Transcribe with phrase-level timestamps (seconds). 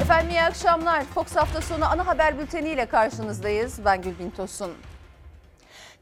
[0.00, 1.04] Efendim iyi akşamlar.
[1.04, 3.84] Fox hafta sonu ana haber bülteniyle karşınızdayız.
[3.84, 4.72] Ben Gülbin Tosun.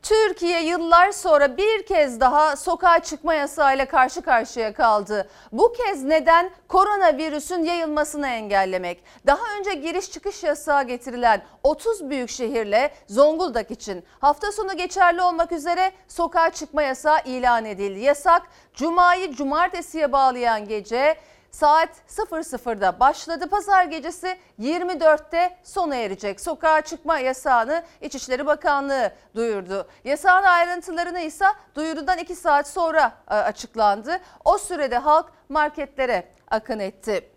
[0.03, 5.29] Türkiye yıllar sonra bir kez daha sokağa çıkma yasağıyla karşı karşıya kaldı.
[5.53, 6.51] Bu kez neden?
[6.69, 9.05] Koronavirüsün yayılmasını engellemek.
[9.27, 15.53] Daha önce giriş çıkış yasağı getirilen 30 büyük şehirle Zonguldak için hafta sonu geçerli olmak
[15.53, 18.01] üzere sokağa çıkma yasağı ilan edildi.
[18.01, 18.43] Yasak
[18.75, 21.16] Cuma'yı cumartesiye bağlayan gece
[21.55, 23.48] Saat 00'da başladı.
[23.48, 26.40] Pazar gecesi 24'te sona erecek.
[26.40, 29.89] Sokağa çıkma yasağını İçişleri Bakanlığı duyurdu.
[30.04, 31.44] Yasağın ayrıntılarını ise
[31.75, 34.20] duyurudan 2 saat sonra e, açıklandı.
[34.44, 37.30] O sürede halk marketlere akın etti.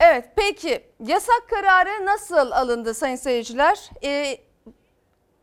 [0.00, 3.90] Evet peki yasak kararı nasıl alındı sayın seyirciler?
[4.04, 4.38] Ee,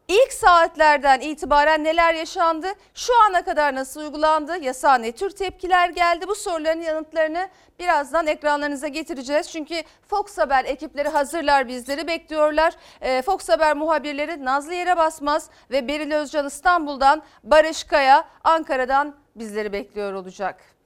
[0.07, 2.67] İlk saatlerden itibaren neler yaşandı?
[2.93, 4.57] Şu ana kadar nasıl uygulandı?
[4.57, 6.27] Yasağa ne tür tepkiler geldi?
[6.27, 7.49] Bu soruların yanıtlarını
[7.79, 9.51] birazdan ekranlarınıza getireceğiz.
[9.51, 12.73] Çünkü Fox Haber ekipleri hazırlar bizleri bekliyorlar.
[13.01, 19.73] Ee, Fox Haber muhabirleri Nazlı Yere Basmaz ve Beril Özcan İstanbul'dan, Barış Kaya Ankara'dan bizleri
[19.73, 20.76] bekliyor olacak.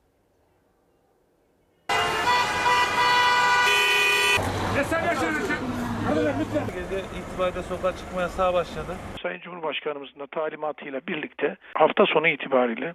[6.15, 8.95] Gece itibariyle sokağa çıkma yasağı başladı.
[9.23, 12.93] Sayın Cumhurbaşkanımızın da talimatıyla birlikte hafta sonu itibariyle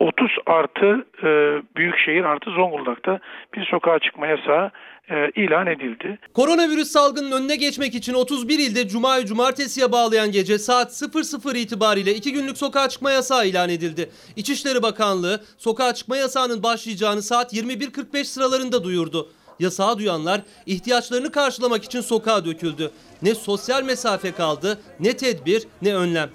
[0.00, 1.28] 30 artı e,
[1.76, 3.20] Büyükşehir artı Zonguldak'ta
[3.54, 4.70] bir sokağa çıkma yasağı
[5.10, 6.18] e, ilan edildi.
[6.34, 12.32] Koronavirüs salgının önüne geçmek için 31 ilde Cuma'yı cumartesiye bağlayan gece saat 00 itibariyle 2
[12.32, 14.10] günlük sokağa çıkma yasağı ilan edildi.
[14.36, 19.28] İçişleri Bakanlığı sokağa çıkma yasağının başlayacağını saat 21.45 sıralarında duyurdu.
[19.60, 22.90] Yasağı duyanlar ihtiyaçlarını karşılamak için sokağa döküldü.
[23.22, 26.30] Ne sosyal mesafe kaldı, ne tedbir, ne önlem.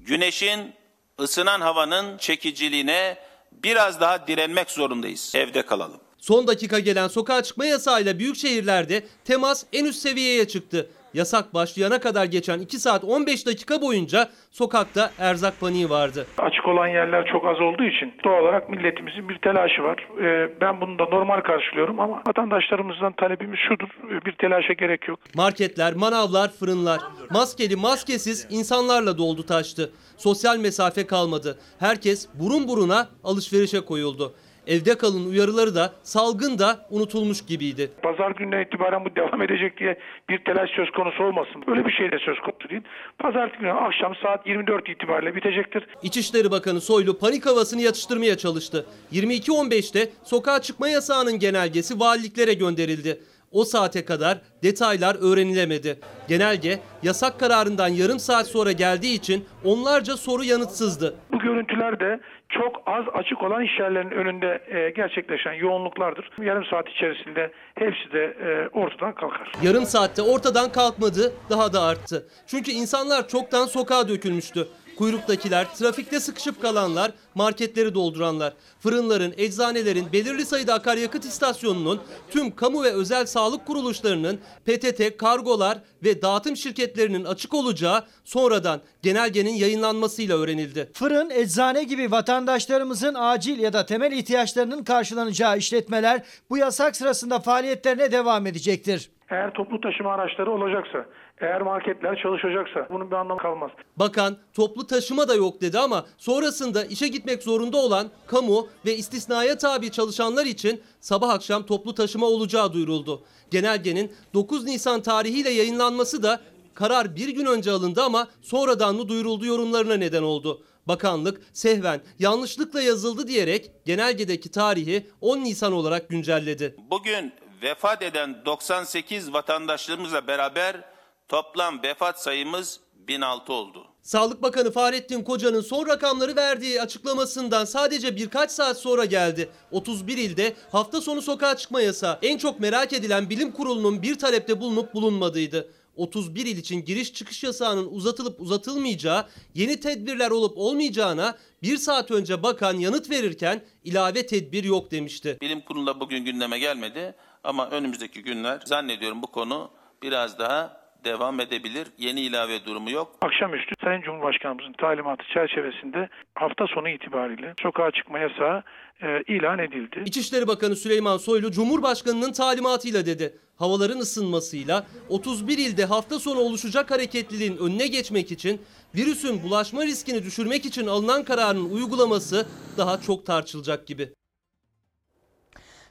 [0.00, 0.72] Güneşin,
[1.20, 3.18] ısınan havanın çekiciliğine
[3.52, 5.32] biraz daha direnmek zorundayız.
[5.34, 6.00] Evde kalalım.
[6.18, 10.90] Son dakika gelen sokağa çıkma yasağıyla büyük şehirlerde temas en üst seviyeye çıktı.
[11.14, 16.26] Yasak başlayana kadar geçen 2 saat 15 dakika boyunca sokakta erzak paniği vardı.
[16.38, 20.08] Açık olan yerler çok az olduğu için doğal olarak milletimizin bir telaşı var.
[20.24, 23.88] E, ben bunu da normal karşılıyorum ama vatandaşlarımızdan talebimiz şudur.
[24.10, 25.18] e, bir telaşa gerek yok.
[25.34, 29.90] Marketler, manavlar, fırınlar maskeli maskesiz insanlarla doldu taştı.
[30.16, 31.58] Sosyal mesafe kalmadı.
[31.78, 34.34] Herkes burun buruna alışverişe koyuldu.
[34.66, 37.90] Evde kalın uyarıları da salgın da unutulmuş gibiydi.
[38.02, 39.98] Pazar gününden itibaren bu devam edecek diye
[40.28, 41.64] bir telaş söz konusu olmasın.
[41.66, 42.82] Öyle bir şey de söz konusu değil.
[43.18, 45.86] Pazartesi günü akşam saat 24 itibariyle bitecektir.
[46.02, 48.86] İçişleri Bakanı Soylu panik havasını yatıştırmaya çalıştı.
[49.12, 53.20] 22.15'te sokağa çıkma yasağının genelgesi valiliklere gönderildi.
[53.52, 55.98] O saate kadar detaylar öğrenilemedi.
[56.28, 61.14] Genelge yasak kararından yarım saat sonra geldiği için onlarca soru yanıtsızdı.
[61.44, 66.30] Görüntüler de çok az açık olan iş yerlerinin önünde e, gerçekleşen yoğunluklardır.
[66.42, 69.52] Yarım saat içerisinde hepsi de e, ortadan kalkar.
[69.62, 72.26] Yarım saatte ortadan kalkmadı, daha da arttı.
[72.46, 74.68] Çünkü insanlar çoktan sokağa dökülmüştü.
[74.96, 82.00] Kuyruktakiler, trafikte sıkışıp kalanlar, marketleri dolduranlar, fırınların, eczanelerin, belirli sayıda akaryakıt istasyonunun,
[82.30, 89.54] tüm kamu ve özel sağlık kuruluşlarının, PTT, kargolar ve dağıtım şirketlerinin açık olacağı sonradan genelgenin
[89.54, 90.90] yayınlanmasıyla öğrenildi.
[90.94, 98.12] Fırın, eczane gibi vatandaşlarımızın acil ya da temel ihtiyaçlarının karşılanacağı işletmeler bu yasak sırasında faaliyetlerine
[98.12, 99.10] devam edecektir.
[99.30, 101.06] Eğer toplu taşıma araçları olacaksa,
[101.40, 103.70] eğer marketler çalışacaksa bunun bir anlamı kalmaz.
[103.96, 109.58] Bakan toplu taşıma da yok dedi ama sonrasında işe gitmek zorunda olan kamu ve istisnaya
[109.58, 113.24] tabi çalışanlar için sabah akşam toplu taşıma olacağı duyuruldu.
[113.50, 116.40] Genelgenin 9 Nisan tarihiyle yayınlanması da
[116.74, 120.62] karar bir gün önce alındı ama sonradan mı duyuruldu yorumlarına neden oldu.
[120.88, 126.76] Bakanlık sehven yanlışlıkla yazıldı diyerek genelgedeki tarihi 10 Nisan olarak güncelledi.
[126.90, 130.93] Bugün vefat eden 98 vatandaşlarımızla beraber
[131.28, 133.86] toplam vefat sayımız 1006 oldu.
[134.02, 139.50] Sağlık Bakanı Fahrettin Koca'nın son rakamları verdiği açıklamasından sadece birkaç saat sonra geldi.
[139.70, 144.60] 31 ilde hafta sonu sokağa çıkma yasağı en çok merak edilen bilim kurulunun bir talepte
[144.60, 145.72] bulunup bulunmadığıydı.
[145.96, 152.42] 31 il için giriş çıkış yasağının uzatılıp uzatılmayacağı, yeni tedbirler olup olmayacağına bir saat önce
[152.42, 155.38] bakan yanıt verirken ilave tedbir yok demişti.
[155.40, 159.70] Bilim kurulunda bugün gündeme gelmedi ama önümüzdeki günler zannediyorum bu konu
[160.02, 161.86] biraz daha devam edebilir.
[161.98, 163.16] Yeni ilave durumu yok.
[163.22, 168.62] Akşamüstü Sayın Cumhurbaşkanımızın talimatı çerçevesinde hafta sonu itibariyle sokağa çıkma yasağı
[169.02, 170.02] e, ilan edildi.
[170.06, 173.34] İçişleri Bakanı Süleyman Soylu Cumhurbaşkanı'nın talimatıyla dedi.
[173.56, 178.60] Havaların ısınmasıyla 31 ilde hafta sonu oluşacak hareketliliğin önüne geçmek için
[178.94, 182.46] virüsün bulaşma riskini düşürmek için alınan kararın uygulaması
[182.78, 184.08] daha çok tartışılacak gibi.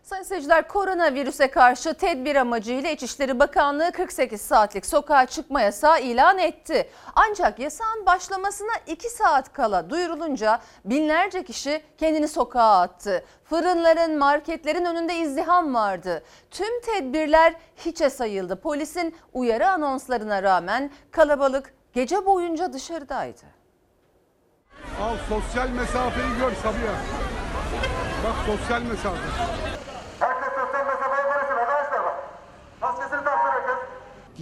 [0.03, 6.89] Sayın seyirciler koronavirüse karşı tedbir amacıyla İçişleri Bakanlığı 48 saatlik sokağa çıkma yasağı ilan etti.
[7.15, 13.25] Ancak yasağın başlamasına 2 saat kala duyurulunca binlerce kişi kendini sokağa attı.
[13.43, 16.23] Fırınların, marketlerin önünde izdiham vardı.
[16.51, 18.61] Tüm tedbirler hiçe sayıldı.
[18.61, 23.43] Polisin uyarı anonslarına rağmen kalabalık gece boyunca dışarıdaydı.
[25.01, 26.93] Al sosyal mesafeyi gör Sabiha.
[28.23, 29.17] Bak sosyal mesafe.
[30.19, 32.15] Herkes sosyal mesafeyi korusun arkadaşlar bak.
[32.81, 33.75] Maskesini taksın herkes.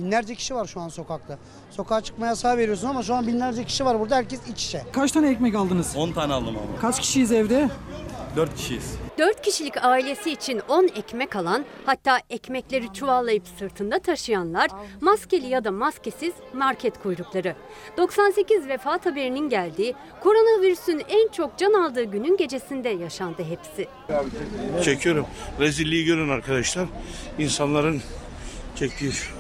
[0.02, 1.38] Binlerce kişi var şu an sokakta.
[1.72, 4.82] Sokağa çıkma yasağı veriyorsun ama şu an binlerce kişi var burada herkes iç içe.
[4.94, 5.96] Kaç tane ekmek aldınız?
[5.96, 6.80] 10 tane aldım ama.
[6.82, 7.70] Kaç kişiyiz evde?
[8.36, 8.96] 4 kişiyiz.
[9.18, 14.70] 4 kişilik ailesi için 10 ekmek alan, hatta ekmekleri çuvallayıp sırtında taşıyanlar,
[15.02, 17.56] maskeli ya da maskesiz market kuyrukları.
[17.98, 19.94] 98 vefat haberinin geldiği,
[20.24, 23.88] koronavirüsün en çok can aldığı günün gecesinde yaşandı hepsi.
[24.84, 25.26] Çekiyorum.
[25.60, 26.86] Rezilliği görün arkadaşlar.
[27.40, 28.02] İnsanların
[28.82, 29.32] çektiği şu.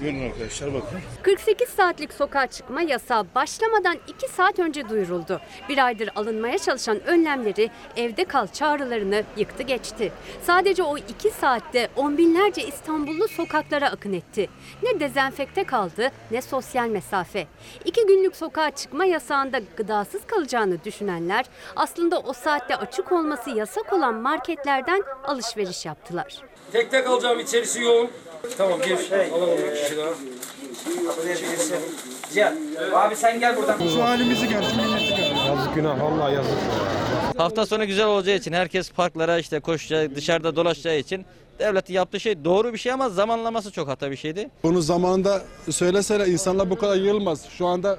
[0.00, 0.98] Görün arkadaşlar bakın.
[1.22, 5.40] 48 saatlik sokağa çıkma yasağı başlamadan 2 saat önce duyuruldu.
[5.68, 10.12] Bir aydır alınmaya çalışan önlemleri, evde kal çağrılarını yıktı geçti.
[10.42, 14.48] Sadece o 2 saatte on binlerce İstanbullu sokaklara akın etti.
[14.82, 17.46] Ne dezenfekte kaldı ne sosyal mesafe.
[17.84, 21.44] İki günlük sokağa çıkma yasağında gıdasız kalacağını düşünenler
[21.76, 26.49] aslında o saatte açık olması yasak olan marketlerden alışveriş yaptılar.
[26.72, 28.10] Tek tek alacağım içerisi yoğun.
[28.58, 28.98] Tamam gir.
[29.34, 30.10] Alalım bir kişi daha.
[32.34, 32.54] Cihan.
[32.94, 33.78] Abi sen gel buradan.
[33.78, 35.46] Şu halimizi milleti gör.
[35.46, 36.52] Yazık günah vallahi yazık.
[37.36, 41.24] Hafta sonu güzel olacağı için herkes parklara işte koşacağı, dışarıda dolaşacağı için
[41.58, 44.50] devletin yaptığı şey doğru bir şey ama zamanlaması çok hata bir şeydi.
[44.62, 47.46] Bunu zamanında söyleseler insanlar bu kadar yığılmaz.
[47.58, 47.98] Şu anda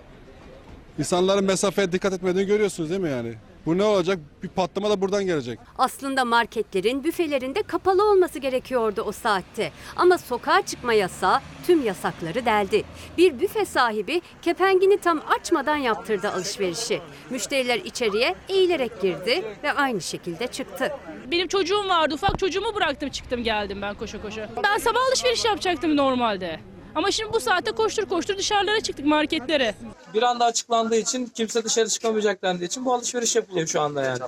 [1.00, 3.34] insanların mesafeye dikkat etmediğini görüyorsunuz değil mi yani?
[3.66, 4.20] Bu ne olacak?
[4.44, 5.60] Bir patlama da buradan gelecek.
[5.78, 9.72] Aslında marketlerin, büfelerin de kapalı olması gerekiyordu o saatte.
[9.96, 12.84] Ama sokağa çıkma yasağı tüm yasakları deldi.
[13.18, 17.02] Bir büfe sahibi kepengini tam açmadan yaptırdı alışverişi.
[17.30, 20.92] Müşteriler içeriye eğilerek girdi ve aynı şekilde çıktı.
[21.32, 22.14] Benim çocuğum vardı.
[22.14, 24.50] Ufak çocuğumu bıraktım çıktım geldim ben koşa koşa.
[24.64, 26.60] Ben sabah alışveriş yapacaktım normalde.
[26.96, 29.74] Ama şimdi bu saatte koştur koştur dışarılara çıktık marketlere.
[30.14, 34.20] Bir anda açıklandığı için kimse dışarı çıkamayacak dendiği için bu alışveriş yapılıyor şu anda yani.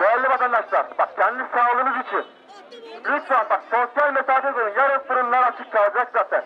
[0.00, 2.24] Değerli vatandaşlar bak kendi sağlığınız için.
[3.04, 4.74] Lütfen bak sosyal mesafe koyun.
[4.76, 6.44] Yarın fırınlar açık kalacak zaten.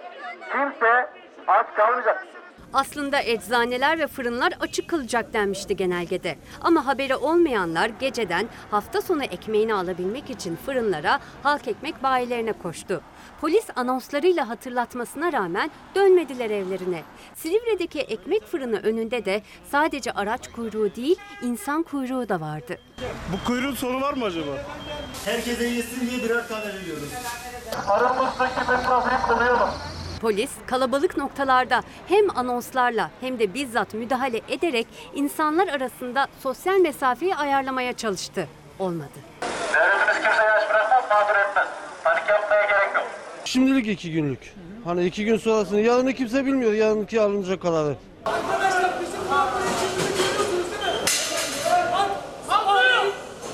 [0.52, 1.08] Kimse
[1.46, 2.26] aç kalmayacak.
[2.72, 6.38] Aslında eczaneler ve fırınlar açık kalacak denmişti genelgede.
[6.60, 13.00] Ama haberi olmayanlar geceden hafta sonu ekmeğini alabilmek için fırınlara, halk ekmek bayilerine koştu.
[13.40, 17.02] Polis anonslarıyla hatırlatmasına rağmen dönmediler evlerine.
[17.34, 22.78] Silivri'deki ekmek fırını önünde de sadece araç kuyruğu değil, insan kuyruğu da vardı.
[23.32, 24.50] Bu kuyruğun sonu var mı acaba?
[25.24, 27.12] Herkese yesin diye birer tane veriyoruz.
[27.88, 29.70] Aramızdaki mesafeyi koruyalım.
[30.20, 37.92] Polis kalabalık noktalarda hem anonslarla hem de bizzat müdahale ederek insanlar arasında sosyal mesafeyi ayarlamaya
[37.92, 38.48] çalıştı.
[38.78, 39.08] Olmadı.
[39.74, 41.68] Devletimiz kimseye aç bırakmaz, mağdur etmez.
[42.04, 43.06] Panik yapmaya gerek yok.
[43.44, 44.54] Şimdilik iki günlük.
[44.84, 46.72] Hani iki gün sonrasını yarını kimse bilmiyor.
[46.72, 47.96] Yarınki alınacak kararı.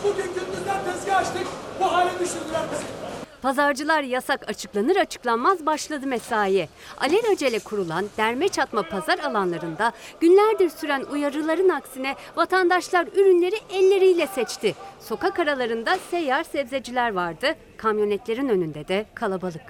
[0.04, 1.46] Bugün gündüzden tezgah açtık.
[1.80, 3.15] Bu hale düşürdüler bizi.
[3.42, 6.68] Pazarcılar yasak açıklanır açıklanmaz başladı mesai.
[6.98, 14.74] Alelacele kurulan derme çatma pazar alanlarında günlerdir süren uyarıların aksine vatandaşlar ürünleri elleriyle seçti.
[15.00, 17.54] Sokak aralarında seyyar sebzeciler vardı.
[17.76, 19.62] Kamyonetlerin önünde de kalabalık.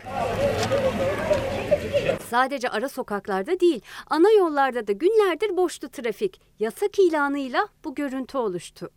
[2.31, 3.81] Sadece ara sokaklarda değil,
[4.11, 6.41] ana yollarda da günlerdir boştu trafik.
[6.59, 8.91] Yasak ilanıyla bu görüntü oluştu.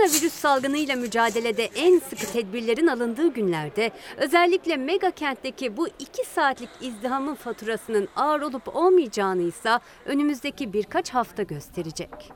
[0.00, 7.34] Koronavirüs salgınıyla mücadelede en sıkı tedbirlerin alındığı günlerde özellikle mega kentteki bu iki saatlik izdihamın
[7.34, 12.32] faturasının ağır olup olmayacağını ise önümüzdeki birkaç hafta gösterecek.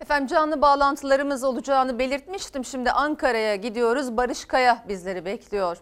[0.00, 2.64] Efendim canlı bağlantılarımız olacağını belirtmiştim.
[2.64, 4.16] Şimdi Ankara'ya gidiyoruz.
[4.16, 5.76] Barış Kaya bizleri bekliyor.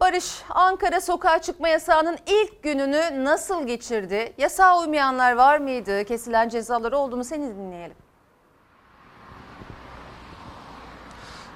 [0.00, 4.32] Barış, Ankara sokağa çıkma yasağının ilk gününü nasıl geçirdi?
[4.38, 6.04] Yasağa uymayanlar var mıydı?
[6.04, 7.24] Kesilen cezaları oldu mu?
[7.24, 8.01] Seni dinleyelim.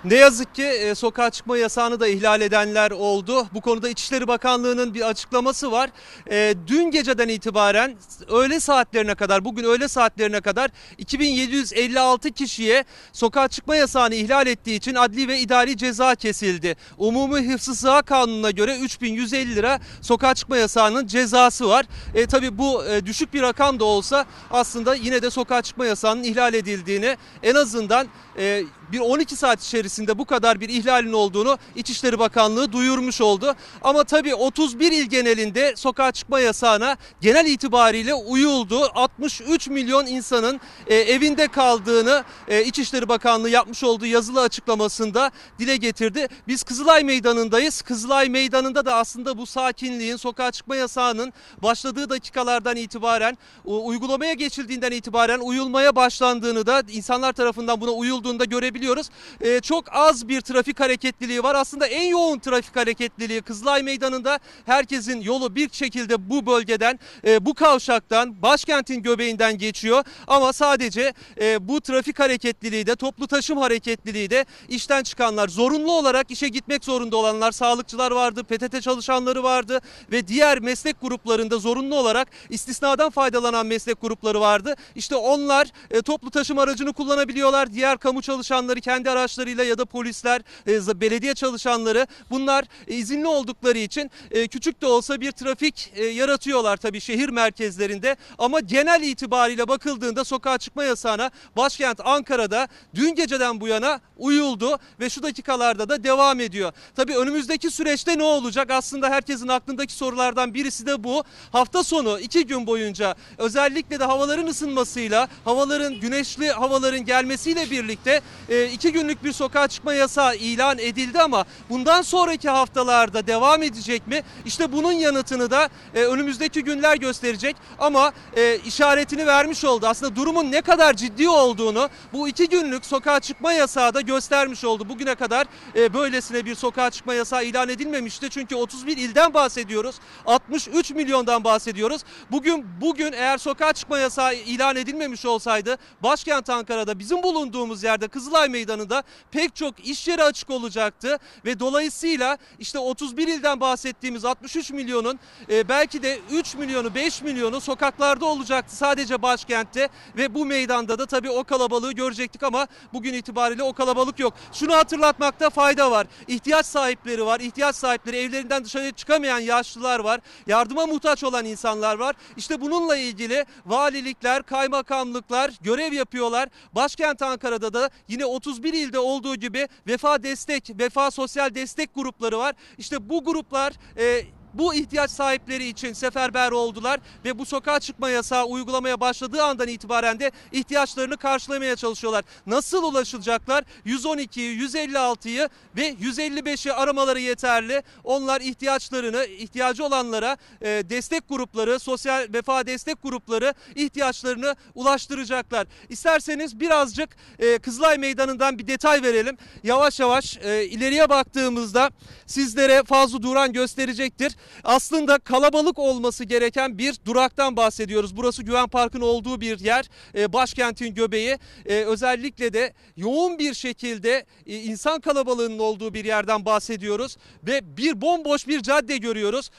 [0.07, 3.47] Ne yazık ki e, sokağa çıkma yasağını da ihlal edenler oldu.
[3.55, 5.91] Bu konuda İçişleri Bakanlığı'nın bir açıklaması var.
[6.31, 7.97] E, dün geceden itibaren
[8.29, 14.95] öğle saatlerine kadar, bugün öğle saatlerine kadar 2756 kişiye sokağa çıkma yasağını ihlal ettiği için
[14.95, 16.77] adli ve idari ceza kesildi.
[16.99, 21.87] Umumi Hıfzı Sıha Kanunu'na göre 3150 lira sokağa çıkma yasağının cezası var.
[22.15, 26.23] E, tabii bu e, düşük bir rakam da olsa aslında yine de sokağa çıkma yasağının
[26.23, 28.07] ihlal edildiğini en azından
[28.39, 28.63] e,
[28.93, 33.55] bir 12 saat içerisinde bu kadar bir ihlalin olduğunu İçişleri Bakanlığı duyurmuş oldu.
[33.83, 38.91] Ama tabii 31 il genelinde sokağa çıkma yasağına genel itibariyle uyuldu.
[38.95, 46.29] 63 milyon insanın e, evinde kaldığını e, İçişleri Bakanlığı yapmış olduğu yazılı açıklamasında dile getirdi.
[46.49, 47.83] Biz Kızılay Meydanı'ndayız.
[47.83, 55.41] Kızılay Meydanı'nda da aslında bu sakinliğin, sokağa çıkma yasağının başladığı dakikalardan itibaren, uygulamaya geçildiğinden itibaren
[55.41, 58.45] uyulmaya başlandığını da insanlar tarafından buna uyulduğunda
[58.77, 59.09] görebiliyoruz.
[59.41, 61.55] Ee, çok az bir trafik hareketliliği var.
[61.55, 67.55] Aslında en yoğun trafik hareketliliği Kızılay Meydanı'nda herkesin yolu bir şekilde bu bölgeden, e, bu
[67.55, 70.05] kavşaktan, başkentin göbeğinden geçiyor.
[70.27, 76.31] Ama sadece e, bu trafik hareketliliği de, toplu taşım hareketliliği de işten çıkanlar, zorunlu olarak
[76.31, 79.81] işe gitmek zorunda olanlar, sağlıkçılar vardı, PTT çalışanları vardı
[80.13, 84.75] ve diğer meslek gruplarında zorunlu olarak istisnadan faydalanan meslek grupları vardı.
[84.95, 87.73] İşte onlar e, toplu taşıma aracını kullanabiliyorlar.
[87.73, 94.11] Diğer kamu çalışanları kendi araçlarıyla ya da polisler, e, belediye çalışanları bunlar izinli oldukları için
[94.31, 98.17] e, küçük de olsa bir trafik e, yaratıyorlar tabii şehir merkezlerinde.
[98.39, 105.11] Ama genel itibariyle bakıldığında sokağa çıkma yasağına başkent Ankara'da dün geceden bu yana uyuldu ve
[105.11, 106.73] şu dakikalarda da devam ediyor.
[106.97, 108.71] Tabii önümüzdeki süreçte ne olacak?
[108.71, 111.25] Aslında herkesin aklındaki sorulardan birisi de bu.
[111.53, 118.21] Hafta sonu iki gün boyunca özellikle de havaların ısınmasıyla, havaların güneşli havaların gelmesiyle birlikte
[118.65, 124.23] iki günlük bir sokağa çıkma yasağı ilan edildi ama bundan sonraki haftalarda devam edecek mi?
[124.45, 129.87] İşte bunun yanıtını da e, önümüzdeki günler gösterecek ama e, işaretini vermiş oldu.
[129.87, 134.89] Aslında durumun ne kadar ciddi olduğunu bu iki günlük sokağa çıkma yasağı da göstermiş oldu.
[134.89, 135.47] Bugüne kadar
[135.77, 138.31] e, böylesine bir sokağa çıkma yasağı ilan edilmemişti.
[138.31, 139.97] Çünkü 31 ilden bahsediyoruz.
[140.27, 142.03] 63 milyondan bahsediyoruz.
[142.31, 148.46] Bugün bugün eğer sokağa çıkma yasağı ilan edilmemiş olsaydı başkent Ankara'da bizim bulunduğumuz yerde Kızılay
[148.49, 155.19] Meydanı'nda pek çok iş yeri açık olacaktı ve dolayısıyla işte 31 ilden bahsettiğimiz 63 milyonun
[155.51, 161.07] e, belki de 3 milyonu 5 milyonu sokaklarda olacaktı sadece başkentte ve bu meydanda da
[161.07, 164.35] tabii o kalabalığı görecektik ama bugün itibariyle o kalabalık yok.
[164.53, 166.07] Şunu hatırlatmakta fayda var.
[166.29, 167.41] İhtiyaç sahipleri var.
[167.41, 170.21] İhtiyaç sahipleri evlerinden dışarıya çıkamayan yaşlılar var.
[170.47, 172.17] Yardıma muhtaç olan insanlar var.
[172.37, 176.49] İşte bununla ilgili valilikler, kaymakamlıklar görev yapıyorlar.
[176.73, 182.55] Başkent Ankara'da da yine 31 ilde olduğu gibi vefa destek, vefa sosyal destek grupları var.
[182.79, 184.23] İşte bu gruplar e,
[184.59, 190.21] bu ihtiyaç sahipleri için seferber oldular ve bu sokağa çıkma yasağı uygulamaya başladığı andan itibaren
[190.21, 192.25] de ihtiyaçlarını karşılamaya çalışıyorlar.
[192.47, 193.65] Nasıl ulaşılacaklar?
[193.87, 197.83] 112'yi, 156'yı ve 155'i aramaları yeterli.
[198.05, 205.67] Onlar ihtiyaçlarını, ihtiyacı olanlara e, destek grupları, sosyal vefa destek grupları ihtiyaçlarını ulaştıracaklar.
[205.89, 209.37] İsterseniz birazcık e, Kızılay Meydanı'ndan bir detay verelim.
[209.63, 211.91] Yavaş yavaş e, ileriye baktığımızda
[212.27, 214.37] sizlere fazla duran gösterecektir.
[214.65, 218.17] Aslında kalabalık olması gereken bir duraktan bahsediyoruz.
[218.17, 219.91] Burası Güven Park'ın olduğu bir yer.
[220.15, 221.39] E, başkentin göbeği.
[221.67, 228.01] E, özellikle de yoğun bir şekilde e, insan kalabalığının olduğu bir yerden bahsediyoruz ve bir
[228.01, 229.51] bomboş bir cadde görüyoruz.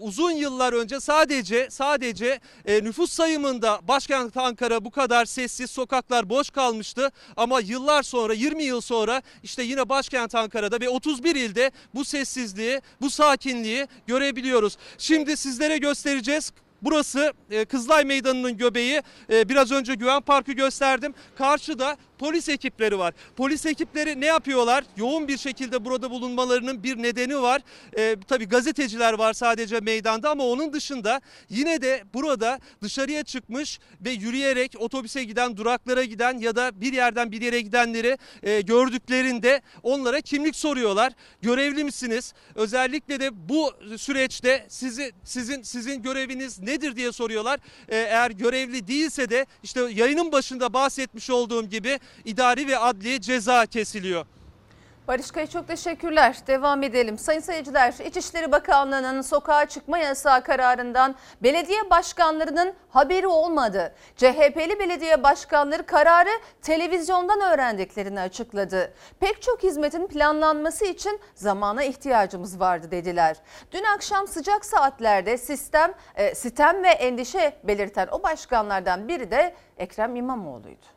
[0.00, 7.10] Uzun yıllar önce sadece sadece nüfus sayımında başkent Ankara bu kadar sessiz sokaklar boş kalmıştı
[7.36, 12.80] ama yıllar sonra 20 yıl sonra işte yine başkent Ankara'da ve 31 ilde bu sessizliği,
[13.00, 14.35] bu sakinliği görebiliyoruz.
[14.98, 16.52] Şimdi sizlere göstereceğiz.
[16.82, 19.02] Burası e, Kızılay Meydanı'nın göbeği.
[19.32, 21.14] E, Biraz önce Güven Park'ı gösterdim.
[21.38, 23.14] Karşıda polis ekipleri var.
[23.36, 24.84] Polis ekipleri ne yapıyorlar?
[24.96, 27.62] Yoğun bir şekilde burada bulunmalarının bir nedeni var.
[27.98, 34.10] E, tabii gazeteciler var sadece meydanda ama onun dışında yine de burada dışarıya çıkmış ve
[34.10, 40.20] yürüyerek otobüse giden, duraklara giden ya da bir yerden bir yere gidenleri e, gördüklerinde onlara
[40.20, 41.12] kimlik soruyorlar.
[41.42, 42.34] Görevli misiniz?
[42.54, 47.60] Özellikle de bu süreçte sizi sizin sizin göreviniz nedir diye soruyorlar.
[47.88, 53.66] E, eğer görevli değilse de işte yayının başında bahsetmiş olduğum gibi idari ve adli ceza
[53.66, 54.26] kesiliyor.
[55.08, 56.36] Barış Kaya çok teşekkürler.
[56.46, 57.18] Devam edelim.
[57.18, 63.94] Sayın seyirciler, İçişleri Bakanlığı'nın sokağa çıkma yasağı kararından belediye başkanlarının haberi olmadı.
[64.16, 66.30] CHP'li belediye başkanları kararı
[66.62, 68.94] televizyondan öğrendiklerini açıkladı.
[69.20, 73.36] Pek çok hizmetin planlanması için zamana ihtiyacımız vardı dediler.
[73.72, 80.95] Dün akşam sıcak saatlerde sistem, e, ve endişe belirten o başkanlardan biri de Ekrem İmamoğlu'ydu.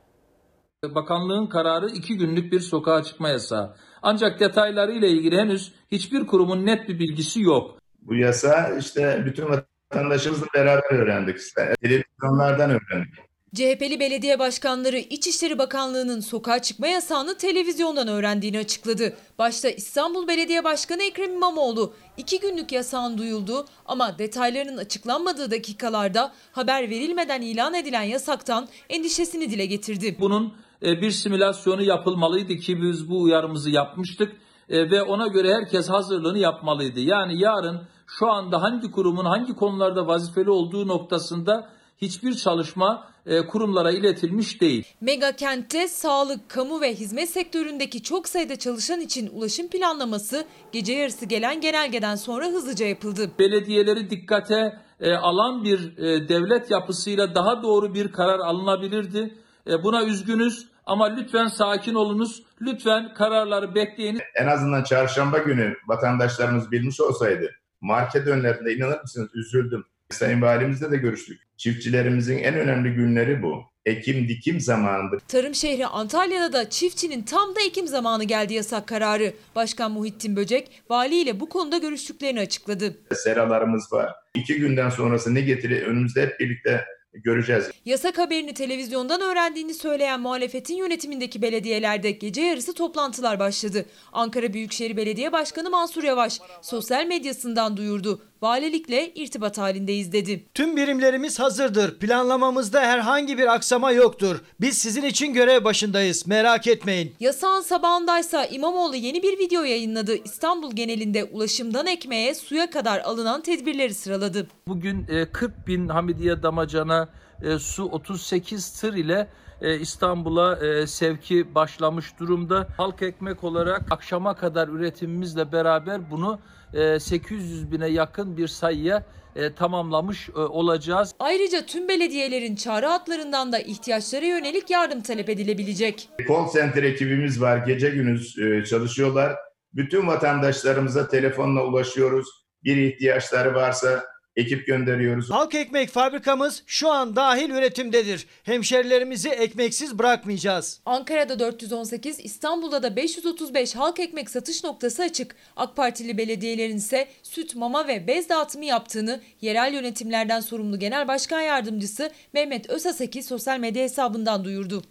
[0.83, 3.75] Bakanlığın kararı iki günlük bir sokağa çıkma yasağı.
[4.01, 7.79] Ancak detayları ile ilgili henüz hiçbir kurumun net bir bilgisi yok.
[8.01, 11.37] Bu yasa işte bütün vatandaşımızla beraber öğrendik.
[11.37, 11.75] İşte.
[11.81, 13.13] Televizyonlardan öğrendik.
[13.55, 19.13] CHP'li belediye başkanları İçişleri Bakanlığı'nın sokağa çıkma yasağını televizyondan öğrendiğini açıkladı.
[19.39, 26.89] Başta İstanbul Belediye Başkanı Ekrem İmamoğlu iki günlük yasağın duyulduğu ama detaylarının açıklanmadığı dakikalarda haber
[26.89, 30.15] verilmeden ilan edilen yasaktan endişesini dile getirdi.
[30.19, 34.31] Bunun bir simülasyonu yapılmalıydı ki biz bu uyarımızı yapmıştık
[34.69, 36.99] E, ve ona göre herkes hazırlığını yapmalıydı.
[36.99, 41.69] Yani yarın şu anda hangi kurumun hangi konularda vazifeli olduğu noktasında
[42.01, 44.87] hiçbir çalışma e, kurumlara iletilmiş değil.
[45.01, 51.25] Mega kentte sağlık, kamu ve hizmet sektöründeki çok sayıda çalışan için ulaşım planlaması gece yarısı
[51.25, 53.31] gelen genelgeden sonra hızlıca yapıldı.
[53.39, 59.35] Belediyeleri dikkate e, alan bir e, devlet yapısıyla daha doğru bir karar alınabilirdi.
[59.69, 62.43] E, buna üzgünüz ama lütfen sakin olunuz.
[62.61, 64.21] Lütfen kararları bekleyiniz.
[64.35, 69.85] En azından çarşamba günü vatandaşlarımız bilmiş olsaydı market önlerinde inanır mısınız üzüldüm.
[70.09, 71.41] Sayın Valimizle de görüştük.
[71.57, 73.63] Çiftçilerimizin en önemli günleri bu.
[73.85, 75.19] Ekim dikim zamanıdır.
[75.27, 79.33] Tarım şehri Antalya'da da çiftçinin tam da ekim zamanı geldi yasak kararı.
[79.55, 82.97] Başkan Muhittin Böcek valiyle bu konuda görüştüklerini açıkladı.
[83.13, 84.15] Seralarımız var.
[84.35, 87.71] İki günden sonrası ne getirir önümüzde hep birlikte göreceğiz.
[87.85, 93.85] Yasak haberini televizyondan öğrendiğini söyleyen muhalefetin yönetimindeki belediyelerde gece yarısı toplantılar başladı.
[94.11, 98.28] Ankara Büyükşehir Belediye Başkanı Mansur Yavaş sosyal medyasından duyurdu.
[98.41, 100.45] Valilikle irtibat halindeyiz dedi.
[100.53, 101.99] Tüm birimlerimiz hazırdır.
[101.99, 104.41] Planlamamızda herhangi bir aksama yoktur.
[104.61, 106.27] Biz sizin için görev başındayız.
[106.27, 107.15] Merak etmeyin.
[107.19, 110.15] Yasağın sabahındaysa İmamoğlu yeni bir video yayınladı.
[110.15, 114.47] İstanbul genelinde ulaşımdan ekmeğe suya kadar alınan tedbirleri sıraladı.
[114.67, 117.09] Bugün e, 40 bin Hamidiye damacana
[117.41, 119.27] e, su 38 tır ile
[119.61, 122.67] e, İstanbul'a e, sevki başlamış durumda.
[122.77, 126.58] Halk ekmek olarak akşama kadar üretimimizle beraber bunu e,
[126.99, 129.03] 800 bine yakın bir sayıya
[129.35, 131.13] e, tamamlamış e, olacağız.
[131.19, 136.09] Ayrıca tüm belediyelerin çağrı hatlarından da ihtiyaçlara yönelik yardım talep edilebilecek.
[136.27, 137.57] Call center ekibimiz var.
[137.57, 139.35] Gece gündüz e, çalışıyorlar.
[139.73, 142.27] Bütün vatandaşlarımıza telefonla ulaşıyoruz.
[142.63, 144.05] Bir ihtiyaçları varsa
[144.39, 145.29] ekip gönderiyoruz.
[145.29, 148.25] Halk ekmek fabrikamız şu an dahil üretimdedir.
[148.43, 150.81] Hemşerilerimizi ekmeksiz bırakmayacağız.
[150.85, 155.35] Ankara'da 418, İstanbul'da da 535 halk ekmek satış noktası açık.
[155.55, 161.41] AK Partili belediyelerin ise süt, mama ve bez dağıtımı yaptığını yerel yönetimlerden sorumlu Genel Başkan
[161.41, 164.83] Yardımcısı Mehmet Özaseki sosyal medya hesabından duyurdu.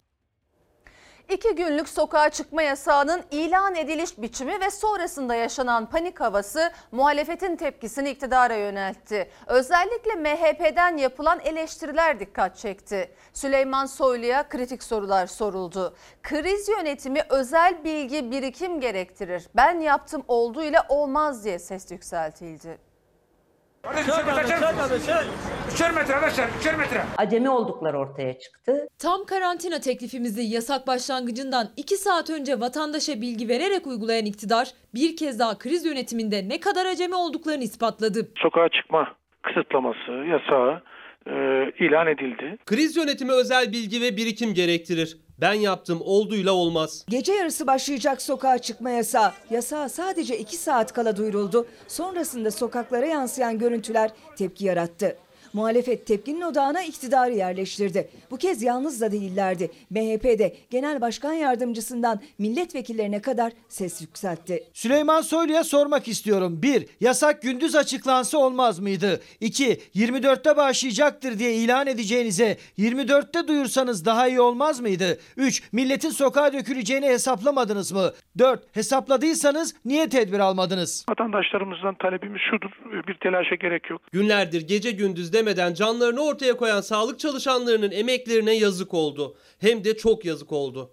[1.29, 8.11] İki günlük sokağa çıkma yasağının ilan ediliş biçimi ve sonrasında yaşanan panik havası muhalefetin tepkisini
[8.11, 9.31] iktidara yöneltti.
[9.47, 13.11] Özellikle MHP'den yapılan eleştiriler dikkat çekti.
[13.33, 15.97] Süleyman Soylu'ya kritik sorular soruldu.
[16.23, 19.49] Kriz yönetimi özel bilgi birikim gerektirir.
[19.57, 22.88] Ben yaptım olduğuyla olmaz diye ses yükseltildi.
[25.73, 27.03] Üçer metre arkadaşlar, üçer metre.
[27.17, 28.89] acemi oldukları ortaya çıktı.
[28.99, 35.39] Tam karantina teklifimizi yasak başlangıcından 2 saat önce vatandaşa bilgi vererek uygulayan iktidar bir kez
[35.39, 38.29] daha kriz yönetiminde ne kadar acemi olduklarını ispatladı.
[38.37, 40.83] Sokağa çıkma kısıtlaması, yasağı
[41.27, 41.33] e,
[41.85, 42.57] ilan edildi.
[42.67, 45.17] Kriz yönetimi özel bilgi ve birikim gerektirir.
[45.41, 47.05] Ben yaptım olduğuyla olmaz.
[47.09, 49.33] Gece yarısı başlayacak sokağa çıkma yasağı.
[49.51, 51.67] Yasağa sadece 2 saat kala duyuruldu.
[51.89, 55.19] Sonrasında sokaklara yansıyan görüntüler tepki yarattı.
[55.59, 58.09] Muhalefet tepkinin odağına iktidarı yerleştirdi.
[58.31, 59.71] Bu kez yalnız da değillerdi.
[59.91, 64.65] MHP'de genel başkan yardımcısından milletvekillerine kadar ses yükseltti.
[64.75, 66.63] Süleyman Soylu'ya sormak istiyorum.
[66.63, 66.87] 1.
[67.01, 69.21] Yasak gündüz açıklansa olmaz mıydı?
[69.41, 69.65] 2.
[69.95, 75.19] 24'te başlayacaktır diye ilan edeceğinize 24'te duyursanız daha iyi olmaz mıydı?
[75.37, 75.73] 3.
[75.73, 78.13] Milletin sokağa döküleceğini hesaplamadınız mı?
[78.39, 78.77] 4.
[78.77, 81.07] Hesapladıysanız niye tedbir almadınız?
[81.09, 82.71] Vatandaşlarımızdan talebimiz şudur.
[83.09, 84.01] Bir telaşa gerek yok.
[84.13, 89.37] Günlerdir gece gündüz demeden canlarını ortaya koyan sağlık çalışanlarının emeklerine yazık oldu.
[89.59, 90.91] Hem de çok yazık oldu.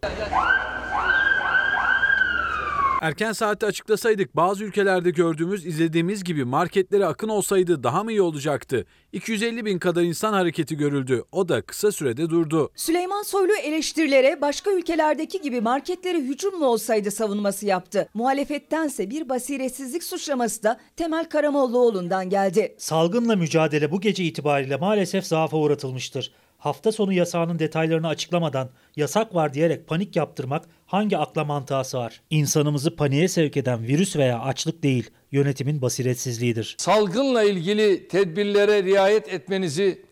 [3.02, 8.86] Erken saatte açıklasaydık bazı ülkelerde gördüğümüz, izlediğimiz gibi marketlere akın olsaydı daha mı iyi olacaktı?
[9.14, 11.24] 250 bin kadar insan hareketi görüldü.
[11.32, 12.72] O da kısa sürede durdu.
[12.76, 18.10] Süleyman Soylu eleştirilere başka ülkelerdeki gibi marketlere hücum mu olsaydı savunması yaptı.
[18.14, 22.76] Muhalefettense bir basiretsizlik suçlaması da Temel Karamollaoğlu'ndan geldi.
[22.78, 26.32] Salgınla mücadele bu gece itibariyle maalesef zaafa uğratılmıştır.
[26.66, 32.22] Hafta sonu yasağının detaylarını açıklamadan yasak var diyerek panik yaptırmak hangi akla mantığa sığar?
[32.30, 36.76] İnsanımızı paniğe sevk eden virüs veya açlık değil, yönetimin basiretsizliğidir.
[36.80, 40.06] Salgınla ilgili tedbirlere riayet etmenizi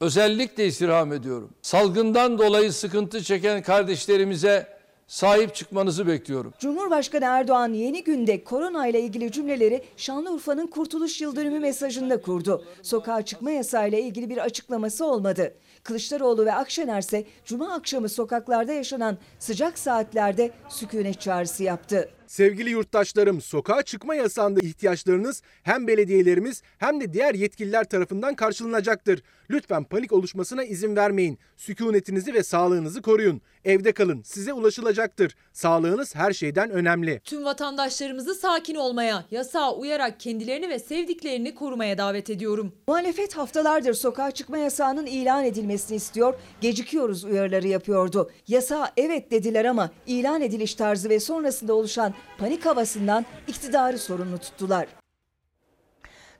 [0.00, 1.50] özellikle istirham ediyorum.
[1.62, 4.79] Salgından dolayı sıkıntı çeken kardeşlerimize
[5.10, 6.54] sahip çıkmanızı bekliyorum.
[6.58, 12.64] Cumhurbaşkanı Erdoğan yeni günde korona ile ilgili cümleleri Şanlıurfa'nın Kurtuluş Yıldönümü mesajında kurdu.
[12.82, 15.54] Sokağa çıkma yasağı ile ilgili bir açıklaması olmadı.
[15.82, 22.10] Kılıçdaroğlu ve Akşener ise cuma akşamı sokaklarda yaşanan sıcak saatlerde sükunet çağrısı yaptı.
[22.30, 29.22] Sevgili yurttaşlarım, sokağa çıkma yasağında ihtiyaçlarınız hem belediyelerimiz hem de diğer yetkililer tarafından karşılanacaktır.
[29.50, 31.38] Lütfen panik oluşmasına izin vermeyin.
[31.56, 33.40] Sükunetinizi ve sağlığınızı koruyun.
[33.64, 35.36] Evde kalın, size ulaşılacaktır.
[35.52, 37.20] Sağlığınız her şeyden önemli.
[37.24, 42.72] Tüm vatandaşlarımızı sakin olmaya, yasağa uyarak kendilerini ve sevdiklerini korumaya davet ediyorum.
[42.88, 48.30] Muhalefet haftalardır sokağa çıkma yasağının ilan edilmesini istiyor, gecikiyoruz uyarıları yapıyordu.
[48.48, 54.86] Yasağa evet dediler ama ilan ediliş tarzı ve sonrasında oluşan panik havasından iktidarı sorumlu tuttular.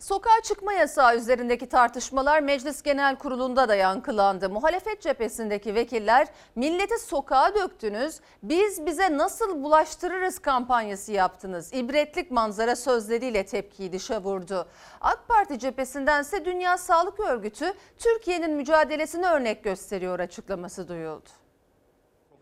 [0.00, 4.50] Sokağa çıkma yasağı üzerindeki tartışmalar Meclis Genel Kurulu'nda da yankılandı.
[4.50, 11.72] Muhalefet cephesindeki vekiller milleti sokağa döktünüz, biz bize nasıl bulaştırırız kampanyası yaptınız.
[11.72, 14.68] İbretlik manzara sözleriyle tepkiyi dışa vurdu.
[15.00, 21.39] AK Parti cephesindense Dünya Sağlık Örgütü Türkiye'nin mücadelesini örnek gösteriyor açıklaması duyuldu.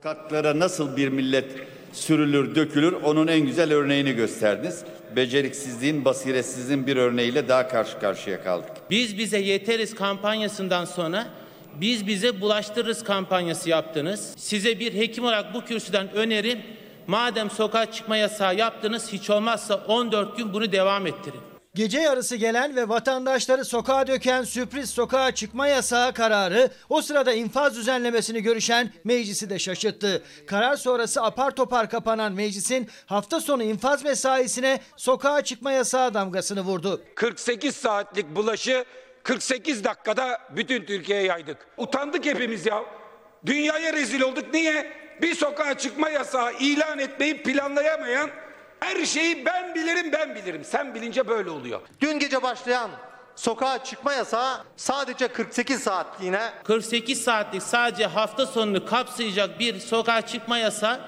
[0.03, 1.45] Sokaklara nasıl bir millet
[1.93, 4.85] sürülür, dökülür onun en güzel örneğini gösterdiniz.
[5.17, 8.71] Beceriksizliğin, basiretsizliğin bir örneğiyle daha karşı karşıya kaldık.
[8.91, 11.27] Biz bize yeteriz kampanyasından sonra
[11.81, 14.35] biz bize bulaştırırız kampanyası yaptınız.
[14.37, 16.59] Size bir hekim olarak bu kürsüden önerim
[17.07, 21.58] madem sokağa çıkma yasağı yaptınız hiç olmazsa 14 gün bunu devam ettirin.
[21.79, 27.77] Gece yarısı gelen ve vatandaşları sokağa döken sürpriz sokağa çıkma yasağı kararı o sırada infaz
[27.77, 30.23] düzenlemesini görüşen meclisi de şaşırttı.
[30.47, 37.03] Karar sonrası apar topar kapanan meclisin hafta sonu infaz mesaisine sokağa çıkma yasağı damgasını vurdu.
[37.15, 38.85] 48 saatlik bulaşı
[39.23, 41.67] 48 dakikada bütün Türkiye'ye yaydık.
[41.77, 42.85] Utandık hepimiz ya.
[43.47, 44.55] Dünyaya rezil olduk.
[44.55, 44.93] Niye?
[45.23, 48.31] Bir sokağa çıkma yasağı ilan etmeyi planlayamayan
[48.81, 50.65] her şeyi ben bilirim ben bilirim.
[50.65, 51.81] Sen bilince böyle oluyor.
[52.01, 52.91] Dün gece başlayan
[53.37, 60.59] sokağa çıkma yasağı sadece 48 saatliğine 48 saatlik sadece hafta sonunu kapsayacak bir sokağa çıkma
[60.59, 61.01] yasağı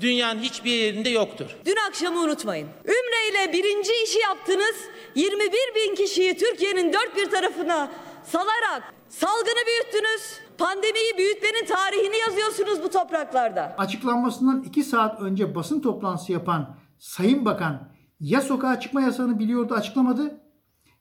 [0.00, 1.46] dünyanın hiçbir yerinde yoktur.
[1.66, 2.68] Dün akşamı unutmayın.
[2.84, 4.76] Ümre ile birinci işi yaptınız.
[5.14, 7.90] 21 bin kişiyi Türkiye'nin dört bir tarafına
[8.24, 10.40] salarak salgını büyüttünüz.
[10.58, 13.74] Pandemiyi büyütmenin tarihini yazıyorsunuz bu topraklarda.
[13.78, 17.88] Açıklanmasından 2 saat önce basın toplantısı yapan Sayın Bakan
[18.20, 20.40] ya sokağa çıkma yasağını biliyordu açıklamadı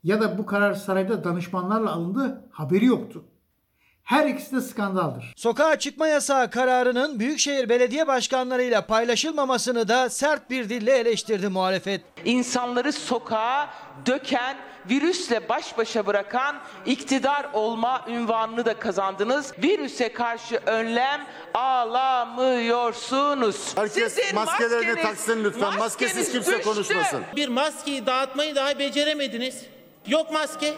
[0.03, 3.25] ya da bu karar sarayda danışmanlarla alındı haberi yoktu.
[4.05, 5.33] Her ikisi de skandaldır.
[5.35, 12.01] Sokağa çıkma yasağı kararının Büyükşehir Belediye Başkanlarıyla paylaşılmamasını da sert bir dille eleştirdi muhalefet.
[12.25, 13.69] İnsanları sokağa
[14.05, 14.57] döken,
[14.89, 19.53] virüsle baş başa bırakan iktidar olma ünvanını da kazandınız.
[19.63, 21.21] Virüse karşı önlem
[21.53, 23.77] alamıyorsunuz.
[23.77, 25.77] Herkes Sizin maskelerini maskeniz- taksın lütfen.
[25.79, 26.63] Maskesiz kimse düştü.
[26.63, 27.21] konuşmasın.
[27.35, 29.65] Bir maskeyi dağıtmayı daha beceremediniz.
[30.07, 30.73] Yok maske.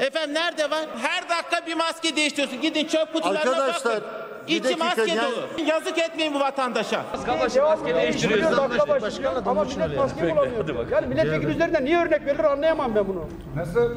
[0.00, 0.84] Efendim nerede var?
[1.02, 2.60] Her dakika bir maske değiştiriyorsun.
[2.60, 4.08] Gidin çöp kutularına Arkadaşlar, bakın.
[4.48, 5.68] bir İçi dakika, maske yani- dolu.
[5.68, 7.04] Yazık etmeyin bu vatandaşa.
[7.40, 8.56] Başı maske değiştiriyoruz.
[8.56, 10.90] Dakika başı ama millet maske bulamıyor.
[10.90, 13.28] Yani milletvekili üzerinden niye örnek verilir anlayamam ben bunu.
[13.56, 13.90] Nasıl?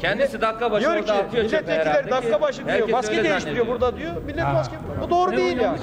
[0.00, 2.68] Kendisi dakika başı Diyor orada ki atıyor çöpe milletvekilleri herhalde dakika ki başı diyor.
[2.68, 3.80] herkes Maske öyle değiştiriyor zannediyor.
[3.80, 4.22] burada diyor.
[4.22, 4.74] Millet maske.
[5.02, 5.78] Bu doğru değil yani.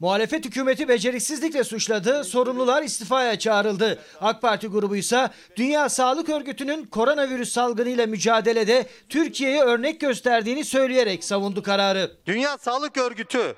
[0.00, 3.98] Muhalefet hükümeti beceriksizlikle suçladı, sorumlular istifaya çağrıldı.
[4.20, 11.62] AK Parti grubu ise Dünya Sağlık Örgütü'nün koronavirüs salgınıyla mücadelede Türkiye'ye örnek gösterdiğini söyleyerek savundu
[11.62, 12.10] kararı.
[12.26, 13.54] Dünya Sağlık Örgütü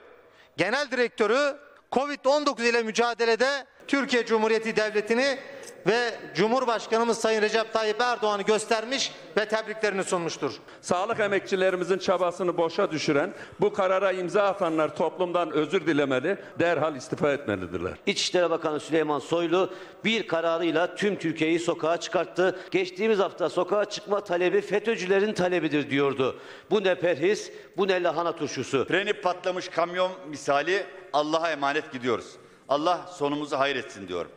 [0.56, 1.56] Genel Direktörü
[1.92, 3.48] Covid-19 ile mücadelede
[3.88, 5.38] Türkiye Cumhuriyeti Devleti'ni
[5.86, 10.52] ve Cumhurbaşkanımız Sayın Recep Tayyip Erdoğan'ı göstermiş ve tebriklerini sunmuştur.
[10.80, 17.92] Sağlık emekçilerimizin çabasını boşa düşüren bu karara imza atanlar toplumdan özür dilemeli, derhal istifa etmelidirler.
[18.06, 19.70] İçişleri Bakanı Süleyman Soylu
[20.04, 22.58] bir kararıyla tüm Türkiye'yi sokağa çıkarttı.
[22.70, 26.40] Geçtiğimiz hafta sokağa çıkma talebi FETÖ'cülerin talebidir diyordu.
[26.70, 28.84] Bu ne perhis, bu ne lahana turşusu.
[28.84, 32.36] Freni patlamış kamyon misali Allah'a emanet gidiyoruz.
[32.68, 34.30] Allah sonumuzu hayretsin diyorum.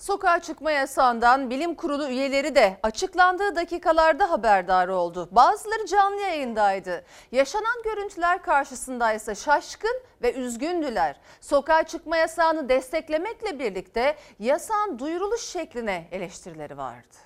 [0.00, 5.28] Sokağa çıkma yasağından bilim kurulu üyeleri de açıklandığı dakikalarda haberdar oldu.
[5.30, 7.04] Bazıları canlı yayındaydı.
[7.32, 11.16] Yaşanan görüntüler karşısında ise şaşkın ve üzgündüler.
[11.40, 17.16] Sokağa çıkma yasağını desteklemekle birlikte yasağın duyuruluş şekline eleştirileri vardı.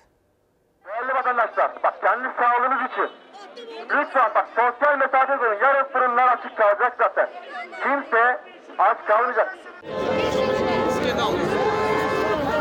[0.85, 3.09] Değerli vatandaşlar, bak kendi sağlığınız için
[3.89, 5.59] lütfen bak sosyal mesafe koyun.
[5.61, 7.29] Yarın fırınlar açık kalacak zaten.
[7.83, 8.41] Kimse
[8.77, 9.57] aç kalmayacak.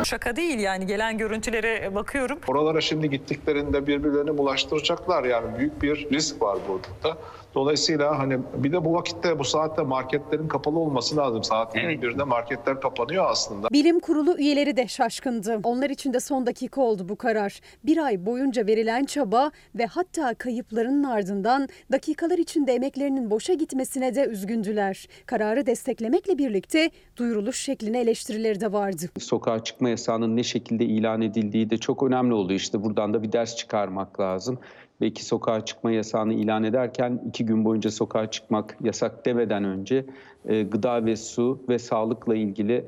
[0.05, 2.39] Şaka değil yani gelen görüntülere bakıyorum.
[2.49, 7.19] Oralara şimdi gittiklerinde birbirlerini bulaştıracaklar yani büyük bir risk var burada.
[7.55, 11.45] Dolayısıyla hani bir de bu vakitte bu saatte marketlerin kapalı olması lazım.
[11.45, 13.69] Saat 21'de marketler kapanıyor aslında.
[13.73, 15.61] Bilim kurulu üyeleri de şaşkındı.
[15.65, 17.61] Onlar için de son dakika oldu bu karar.
[17.85, 24.25] Bir ay boyunca verilen çaba ve hatta kayıplarının ardından dakikalar içinde emeklerinin boşa gitmesine de
[24.25, 25.09] üzgündüler.
[25.27, 29.03] Kararı desteklemekle birlikte duyuruluş şekline eleştirileri de vardı.
[29.19, 32.53] Sokağa çıkma yasağının ne şekilde ilan edildiği de çok önemli oldu.
[32.53, 34.59] İşte buradan da bir ders çıkarmak lazım.
[35.01, 40.07] Belki sokağa çıkma yasağını ilan ederken iki gün boyunca sokağa çıkmak yasak demeden önce
[40.45, 42.85] e, gıda ve su ve sağlıkla ilgili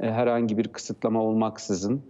[0.00, 2.02] e, herhangi bir kısıtlama olmaksızın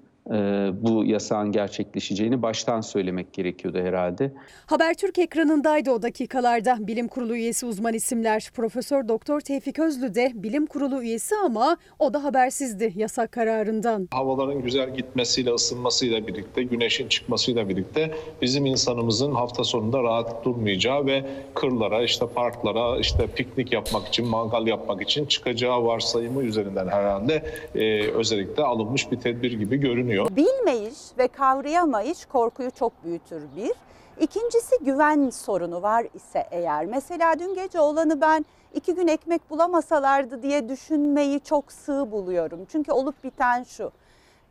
[0.72, 4.32] bu yasağın gerçekleşeceğini baştan söylemek gerekiyordu herhalde.
[4.66, 6.76] Habertürk ekranındaydı o dakikalarda.
[6.80, 8.50] Bilim Kurulu üyesi uzman isimler.
[8.54, 14.08] Profesör Doktor Tevfik Özlü de bilim kurulu üyesi ama o da habersizdi yasak kararından.
[14.10, 21.24] Havaların güzel gitmesiyle, ısınmasıyla birlikte, güneşin çıkmasıyla birlikte bizim insanımızın hafta sonunda rahat durmayacağı ve
[21.54, 27.42] kırlara, işte parklara, işte piknik yapmak için, mangal yapmak için çıkacağı varsayımı üzerinden herhalde
[27.74, 30.19] e, özellikle alınmış bir tedbir gibi görünüyor.
[30.28, 33.72] Bilmeyiş ve kavrayamayış korkuyu çok büyütür bir.
[34.20, 36.86] İkincisi güven sorunu var ise eğer.
[36.86, 42.64] Mesela dün gece olanı ben iki gün ekmek bulamasalardı diye düşünmeyi çok sığ buluyorum.
[42.68, 43.92] Çünkü olup biten şu.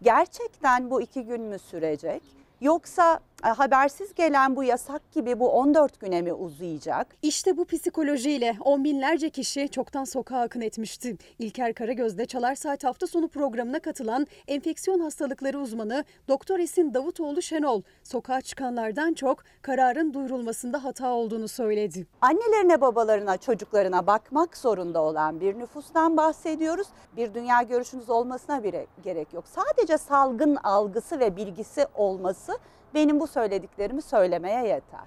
[0.02, 2.24] Gerçekten bu iki gün mü sürecek?
[2.62, 7.08] Yoksa habersiz gelen bu yasak gibi bu 14 güne mi uzayacak?
[7.22, 11.18] İşte bu psikolojiyle on binlerce kişi çoktan sokağa akın etmişti.
[11.40, 17.82] İlker Karagöz'de Çalar Saat hafta sonu programına katılan enfeksiyon hastalıkları uzmanı Doktor Esin Davutoğlu Şenol,
[18.04, 22.08] sokağa çıkanlardan çok kararın duyurulmasında hata olduğunu söyledi.
[22.22, 26.88] Annelerine, babalarına, çocuklarına bakmak zorunda olan bir nüfustan bahsediyoruz.
[27.18, 29.44] Bir dünya görüşünüz olmasına bile gerek yok.
[29.48, 32.58] Sadece salgın algısı ve bilgisi olması
[32.94, 35.00] benim bu söylediklerimi söylemeye yeter.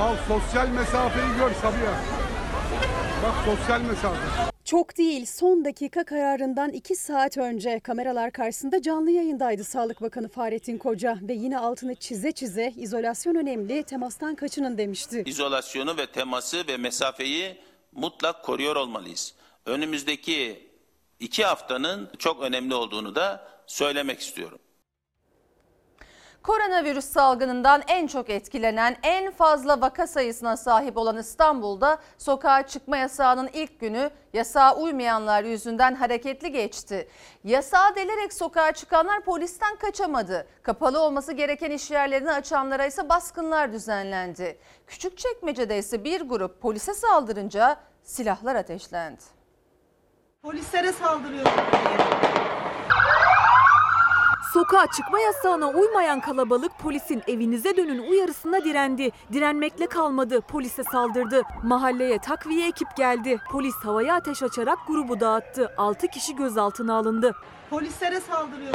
[0.00, 2.00] Al sosyal mesafeyi gör Sabiha.
[3.22, 4.52] Bak sosyal mesafe.
[4.64, 10.78] Çok değil son dakika kararından 2 saat önce kameralar karşısında canlı yayındaydı Sağlık Bakanı Fahrettin
[10.78, 15.22] Koca ve yine altını çize çize izolasyon önemli temastan kaçının demişti.
[15.26, 17.60] İzolasyonu ve teması ve mesafeyi
[17.92, 19.34] mutlak koruyor olmalıyız.
[19.66, 20.70] Önümüzdeki
[21.20, 24.58] iki haftanın çok önemli olduğunu da söylemek istiyorum.
[26.42, 33.50] Koronavirüs salgınından en çok etkilenen, en fazla vaka sayısına sahip olan İstanbul'da sokağa çıkma yasağının
[33.52, 37.08] ilk günü yasağa uymayanlar yüzünden hareketli geçti.
[37.44, 40.46] Yasağı delerek sokağa çıkanlar polisten kaçamadı.
[40.62, 44.58] Kapalı olması gereken işyerlerini açanlara ise baskınlar düzenlendi.
[44.86, 49.22] Küçükçekmece'de ise bir grup polise saldırınca silahlar ateşlendi.
[50.42, 51.46] Polislere saldırıyor.
[54.52, 59.10] Sokağa çıkma yasağına uymayan kalabalık polisin evinize dönün uyarısına direndi.
[59.32, 60.40] Direnmekle kalmadı.
[60.40, 61.42] Polise saldırdı.
[61.62, 63.38] Mahalleye takviye ekip geldi.
[63.50, 65.72] Polis havaya ateş açarak grubu dağıttı.
[65.76, 67.34] 6 kişi gözaltına alındı.
[67.70, 68.74] Polislere saldırıyor.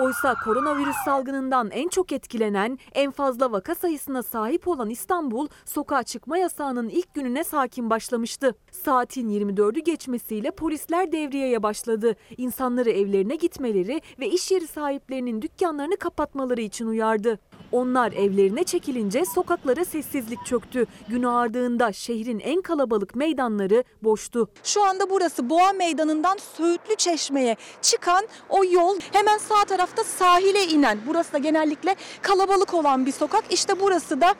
[0.00, 6.38] Oysa koronavirüs salgınından en çok etkilenen, en fazla vaka sayısına sahip olan İstanbul, sokağa çıkma
[6.38, 8.54] yasağının ilk gününe sakin başlamıştı.
[8.70, 12.16] Saatin 24'ü geçmesiyle polisler devriyeye başladı.
[12.36, 17.38] İnsanları evlerine gitmeleri ve iş yeri sahiplerinin dükkanlarını kapatmaları için uyardı.
[17.72, 20.86] Onlar evlerine çekilince sokaklara sessizlik çöktü.
[21.08, 24.48] Gün ağardığında şehrin en kalabalık meydanları boştu.
[24.64, 30.98] Şu anda burası Boğa Meydanı'ndan Söğütlü Çeşme'ye çıkan o yol hemen sağ tarafta sahile inen.
[31.06, 33.44] Burası da genellikle kalabalık olan bir sokak.
[33.50, 34.34] İşte burası da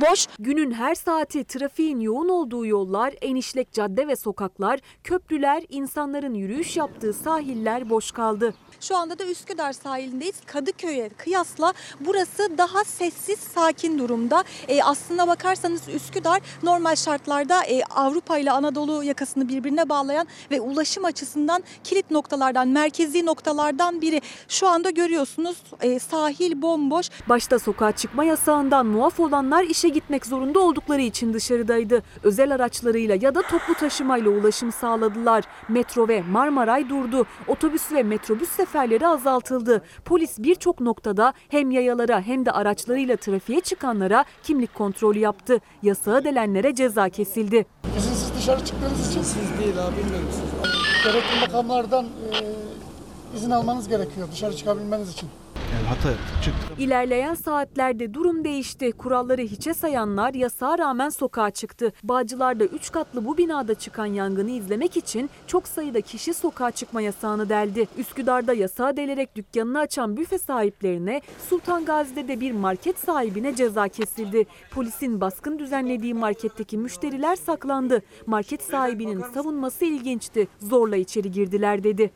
[0.00, 0.26] boş.
[0.38, 6.76] Günün her saati trafiğin yoğun olduğu yollar, en işlek cadde ve sokaklar, köprüler, insanların yürüyüş
[6.76, 8.54] yaptığı sahiller boş kaldı.
[8.80, 10.40] Şu anda da Üsküdar sahilindeyiz.
[10.46, 14.44] Kadıköy'e kıyasla burası daha sessiz, sakin durumda.
[14.68, 21.04] E, aslına bakarsanız Üsküdar normal şartlarda e, Avrupa ile Anadolu yakasını birbirine bağlayan ve ulaşım
[21.04, 24.20] açısından kilit noktalardan, merkezi noktalardan biri.
[24.48, 27.10] Şu anda görüyorsunuz e, sahil bomboş.
[27.28, 32.02] Başta sokağa çıkma yasağından muaf olanlar işe işe gitmek zorunda oldukları için dışarıdaydı.
[32.22, 35.44] Özel araçlarıyla ya da toplu taşımayla ulaşım sağladılar.
[35.68, 37.26] Metro ve Marmaray durdu.
[37.48, 39.82] Otobüs ve metrobüs seferleri azaltıldı.
[40.04, 45.60] Polis birçok noktada hem yayalara hem de araçlarıyla trafiğe çıkanlara kimlik kontrolü yaptı.
[45.82, 47.66] Yasağı delenlere ceza kesildi.
[47.98, 50.72] İzinsiz dışarı çıktığınız için siz değil abi bilmiyorum siz.
[51.04, 55.28] Gerekli makamlardan e, izin almanız gerekiyor dışarı çıkabilmeniz için.
[55.72, 56.34] Yani hata yaptık
[56.78, 58.92] İlerleyen saatlerde durum değişti.
[58.92, 61.92] Kuralları hiçe sayanlar yasağa rağmen sokağa çıktı.
[62.02, 67.48] Bağcılar'da 3 katlı bu binada çıkan yangını izlemek için çok sayıda kişi sokağa çıkma yasağını
[67.48, 67.88] deldi.
[67.98, 74.46] Üsküdar'da yasağı delerek dükkanını açan büfe sahiplerine, Sultan Gazi'de de bir market sahibine ceza kesildi.
[74.70, 78.02] Polisin baskın düzenlediği marketteki müşteriler saklandı.
[78.26, 80.48] Market sahibinin savunması ilginçti.
[80.60, 82.10] Zorla içeri girdiler dedi.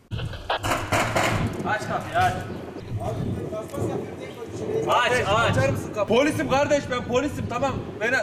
[1.66, 2.34] Aç kapıyı aç.
[4.88, 5.50] Aç aç.
[5.56, 6.18] Açar mısın kapıyı?
[6.18, 7.72] Polisim kardeş ben polisim tamam.
[8.00, 8.16] Beni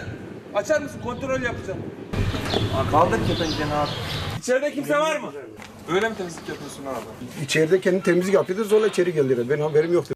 [0.55, 1.79] açar mısın kontrol yapacağım.
[2.91, 3.89] Kaldır kepenkeni abi.
[4.39, 5.31] İçeride kimse var mı?
[5.93, 7.43] Böyle mi temizlik yapıyorsun abi?
[7.45, 9.49] İçeride kendi temizlik yapıyordu zorla içeri geldiler.
[9.49, 10.14] Benim haberim yoktu.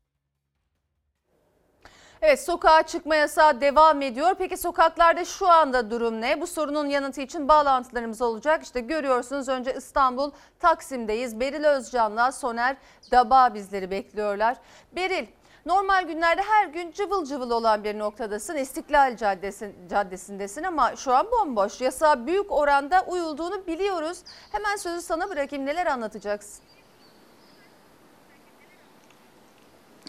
[2.21, 4.35] Evet sokağa çıkma yasağı devam ediyor.
[4.37, 6.41] Peki sokaklarda şu anda durum ne?
[6.41, 8.63] Bu sorunun yanıtı için bağlantılarımız olacak.
[8.63, 11.39] İşte görüyorsunuz önce İstanbul Taksim'deyiz.
[11.39, 12.77] Beril Özcan'la Soner
[13.11, 14.57] Daba bizleri bekliyorlar.
[14.95, 15.27] Beril
[15.65, 18.55] normal günlerde her gün cıvıl cıvıl olan bir noktadasın.
[18.55, 21.81] İstiklal Caddesi, Caddesi'ndesin ama şu an bomboş.
[21.81, 24.17] Yasağa büyük oranda uyulduğunu biliyoruz.
[24.51, 26.63] Hemen sözü sana bırakayım neler anlatacaksın?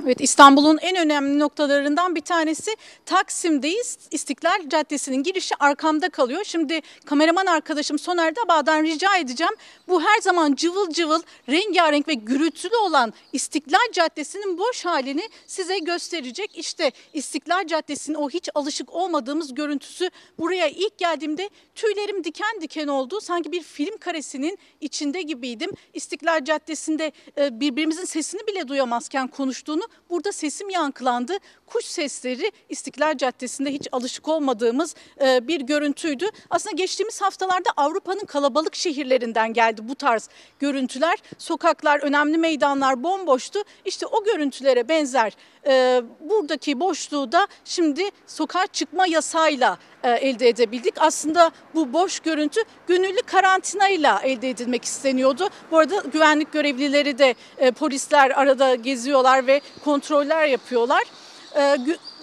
[0.05, 2.71] Evet İstanbul'un en önemli noktalarından bir tanesi
[3.07, 3.99] Taksim'deyiz.
[4.11, 6.45] İstiklal Caddesi'nin girişi arkamda kalıyor.
[6.45, 9.53] Şimdi kameraman arkadaşım Soner Dabağ'dan rica edeceğim.
[9.89, 16.59] Bu her zaman cıvıl cıvıl, rengarenk ve gürültülü olan İstiklal Caddesi'nin boş halini size gösterecek.
[16.59, 23.21] İşte İstiklal Caddesi'nin o hiç alışık olmadığımız görüntüsü buraya ilk geldiğimde tüylerim diken diken oldu.
[23.21, 25.71] Sanki bir film karesinin içinde gibiydim.
[25.95, 31.33] İstiklal Caddesi'nde e, birbirimizin sesini bile duyamazken konuştuğunu burada sesim yankılandı.
[31.67, 36.27] Kuş sesleri İstiklal Caddesi'nde hiç alışık olmadığımız e, bir görüntüydü.
[36.51, 41.19] Aslında geçtiğimiz haftalarda Avrupa'nın kalabalık şehirlerinden geldi bu tarz görüntüler.
[41.39, 43.59] Sokaklar, önemli meydanlar bomboştu.
[43.85, 45.33] İşte o görüntülere benzer
[45.67, 50.95] e, buradaki boşluğu da şimdi sokağa çıkma yasayla e, elde edebildik.
[50.99, 55.49] Aslında bu boş görüntü gönüllü karantinayla elde edilmek isteniyordu.
[55.71, 57.35] Bu arada güvenlik görevlileri de
[57.73, 61.03] polisler arada geziyorlar ve kontroller yapıyorlar.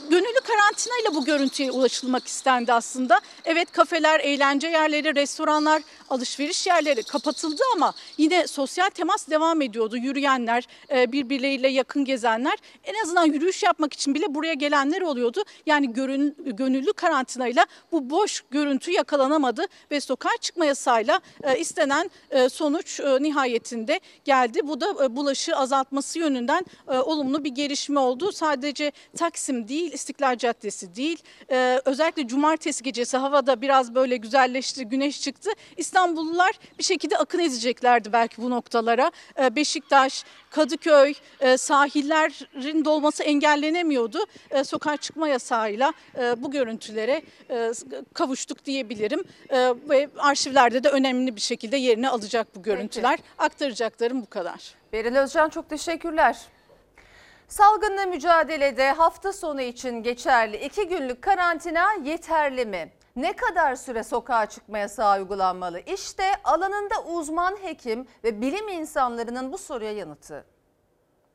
[0.10, 3.20] Gönüllü karantinayla bu görüntüye ulaşılmak istendi aslında.
[3.46, 9.98] Evet kafeler, eğlence yerleri, restoranlar, alışveriş yerleri kapatıldı ama yine sosyal temas devam ediyordu.
[9.98, 15.44] Yürüyenler, e, birbirleriyle yakın gezenler en azından yürüyüş yapmak için bile buraya gelenler oluyordu.
[15.66, 15.94] Yani
[16.46, 24.00] gönüllü karantinayla bu boş görüntü yakalanamadı ve sokağa çıkma yasayla e, istenen e, sonuç nihayetinde
[24.26, 24.60] geldi.
[24.64, 28.32] Bu da bulaşı azaltması yönünden olumlu bir gelişme oldu.
[28.32, 31.24] Sadece Taksim değil İstiklal Caddesi değil.
[31.52, 35.50] Ee, özellikle cumartesi gecesi havada biraz böyle güzelleşti, güneş çıktı.
[35.78, 39.12] İstanbullular bir şekilde akın edeceklerdi belki bu noktalara.
[39.40, 44.20] Ee, Beşiktaş, Kadıköy, e, sahillerin dolması engellenemiyordu.
[44.52, 47.72] E, sokağa çıkma yasağıyla e, bu görüntülere e,
[48.14, 49.24] kavuştuk diyebilirim.
[49.50, 53.18] E, ve arşivlerde de önemli bir şekilde yerini alacak bu görüntüler.
[53.18, 53.30] Peki.
[53.38, 54.76] Aktaracaklarım bu kadar.
[54.94, 56.38] Beril Özcan çok teşekkürler.
[57.48, 62.92] Salgınla mücadelede hafta sonu için geçerli iki günlük karantina yeterli mi?
[63.16, 65.80] Ne kadar süre sokağa çıkma yasağı uygulanmalı?
[65.80, 70.46] İşte alanında uzman hekim ve bilim insanlarının bu soruya yanıtı.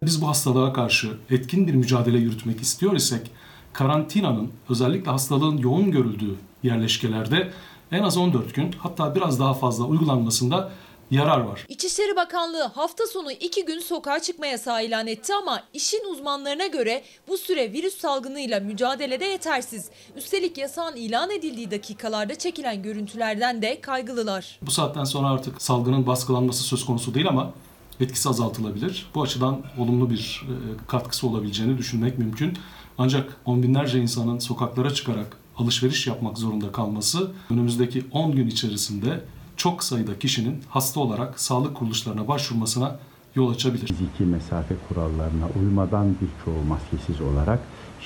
[0.02, 3.30] Biz bu hastalığa karşı etkin bir mücadele yürütmek istiyor isek
[3.72, 7.52] karantinanın özellikle hastalığın yoğun görüldüğü yerleşkelerde
[7.92, 10.70] en az 14 gün hatta biraz daha fazla uygulanmasında
[11.12, 11.66] yarar var.
[11.68, 17.02] İçişleri Bakanlığı hafta sonu iki gün sokağa çıkma yasağı ilan etti ama işin uzmanlarına göre
[17.28, 19.90] bu süre virüs salgınıyla mücadelede yetersiz.
[20.16, 24.58] Üstelik yasağın ilan edildiği dakikalarda çekilen görüntülerden de kaygılılar.
[24.62, 27.52] Bu saatten sonra artık salgının baskılanması söz konusu değil ama
[28.00, 29.10] etkisi azaltılabilir.
[29.14, 32.58] Bu açıdan olumlu bir e, katkısı olabileceğini düşünmek mümkün.
[32.98, 39.20] Ancak on binlerce insanın sokaklara çıkarak alışveriş yapmak zorunda kalması önümüzdeki 10 gün içerisinde
[39.56, 42.98] çok sayıda kişinin hasta olarak sağlık kuruluşlarına başvurmasına
[43.34, 43.86] yol açabilir.
[43.86, 47.58] Fiziki mesafe kurallarına uymadan birçoğu maskesiz olarak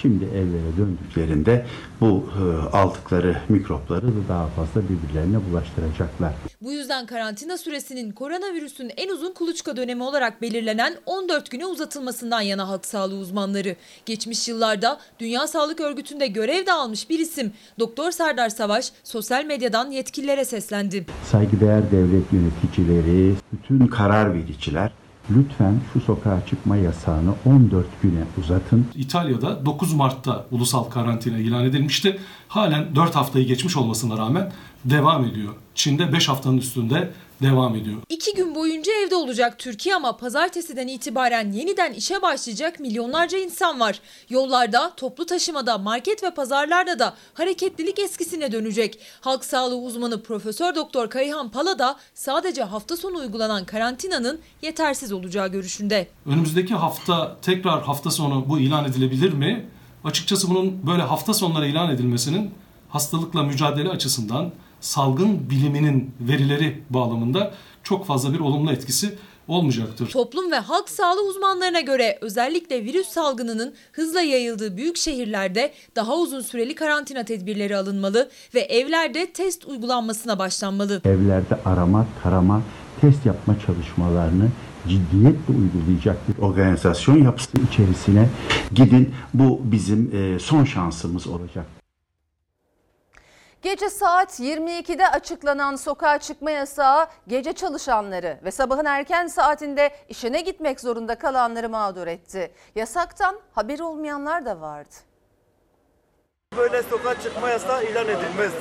[0.03, 1.67] Şimdi evlere döndüklerinde
[2.01, 6.33] bu e, aldıkları mikropları da daha fazla birbirlerine bulaştıracaklar.
[6.61, 12.69] Bu yüzden karantina süresinin koronavirüsün en uzun kuluçka dönemi olarak belirlenen 14 güne uzatılmasından yana
[12.69, 13.77] halk sağlığı uzmanları.
[14.07, 19.91] Geçmiş yıllarda Dünya Sağlık Örgütü'nde görev de almış bir isim Doktor Serdar Savaş sosyal medyadan
[19.91, 21.07] yetkililere seslendi.
[21.31, 24.93] Saygıdeğer devlet yöneticileri, bütün karar vericiler
[25.31, 28.87] lütfen şu sokağa çıkma yasağını 14 güne uzatın.
[28.95, 32.19] İtalya'da 9 Mart'ta ulusal karantina ilan edilmişti.
[32.49, 34.53] Halen 4 haftayı geçmiş olmasına rağmen
[34.85, 35.53] devam ediyor.
[35.75, 37.11] Çin'de 5 haftanın üstünde
[37.43, 37.97] devam ediyor.
[38.09, 44.01] İki gün boyunca evde olacak Türkiye ama pazartesiden itibaren yeniden işe başlayacak milyonlarca insan var.
[44.31, 48.99] Yollarda, toplu taşımada, market ve pazarlarda da hareketlilik eskisine dönecek.
[49.21, 55.49] Halk sağlığı uzmanı Profesör Doktor Kayhan Pala da sadece hafta sonu uygulanan karantinanın yetersiz olacağı
[55.49, 56.09] görüşünde.
[56.27, 59.67] Önümüzdeki hafta tekrar hafta sonu bu ilan edilebilir mi?
[60.05, 62.51] Açıkçası bunun böyle hafta sonları ilan edilmesinin
[62.89, 69.19] hastalıkla mücadele açısından salgın biliminin verileri bağlamında çok fazla bir olumlu etkisi
[69.49, 70.11] olmayacaktır.
[70.11, 76.41] Toplum ve halk sağlığı uzmanlarına göre özellikle virüs salgınının hızla yayıldığı büyük şehirlerde daha uzun
[76.41, 81.03] süreli karantina tedbirleri alınmalı ve evlerde test uygulanmasına başlanmalı.
[81.05, 82.63] Evlerde arama, tarama,
[83.01, 84.49] test yapma çalışmalarını
[84.89, 88.29] ciddiyetle uygulayacak bir organizasyon yapısı içerisine
[88.75, 89.15] gidin.
[89.35, 91.76] Bu bizim e, son şansımız olacak.
[93.63, 100.81] Gece saat 22'de açıklanan sokağa çıkma yasağı gece çalışanları ve sabahın erken saatinde işine gitmek
[100.81, 102.51] zorunda kalanları mağdur etti.
[102.75, 104.95] Yasaktan haberi olmayanlar da vardı.
[106.57, 108.53] Böyle sokağa çıkma yasağı ilan edilmez.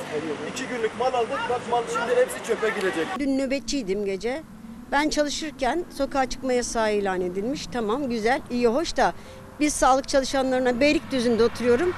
[0.50, 3.06] İki günlük mal aldık, bak mal şimdi hepsi çöpe gidecek.
[3.18, 4.42] Dün nöbetçiydim gece.
[4.92, 7.66] Ben çalışırken sokağa çıkma yasağı ilan edilmiş.
[7.66, 9.12] Tamam güzel, iyi, hoş da
[9.60, 11.94] biz sağlık çalışanlarına Beylikdüzü'nde oturuyorum.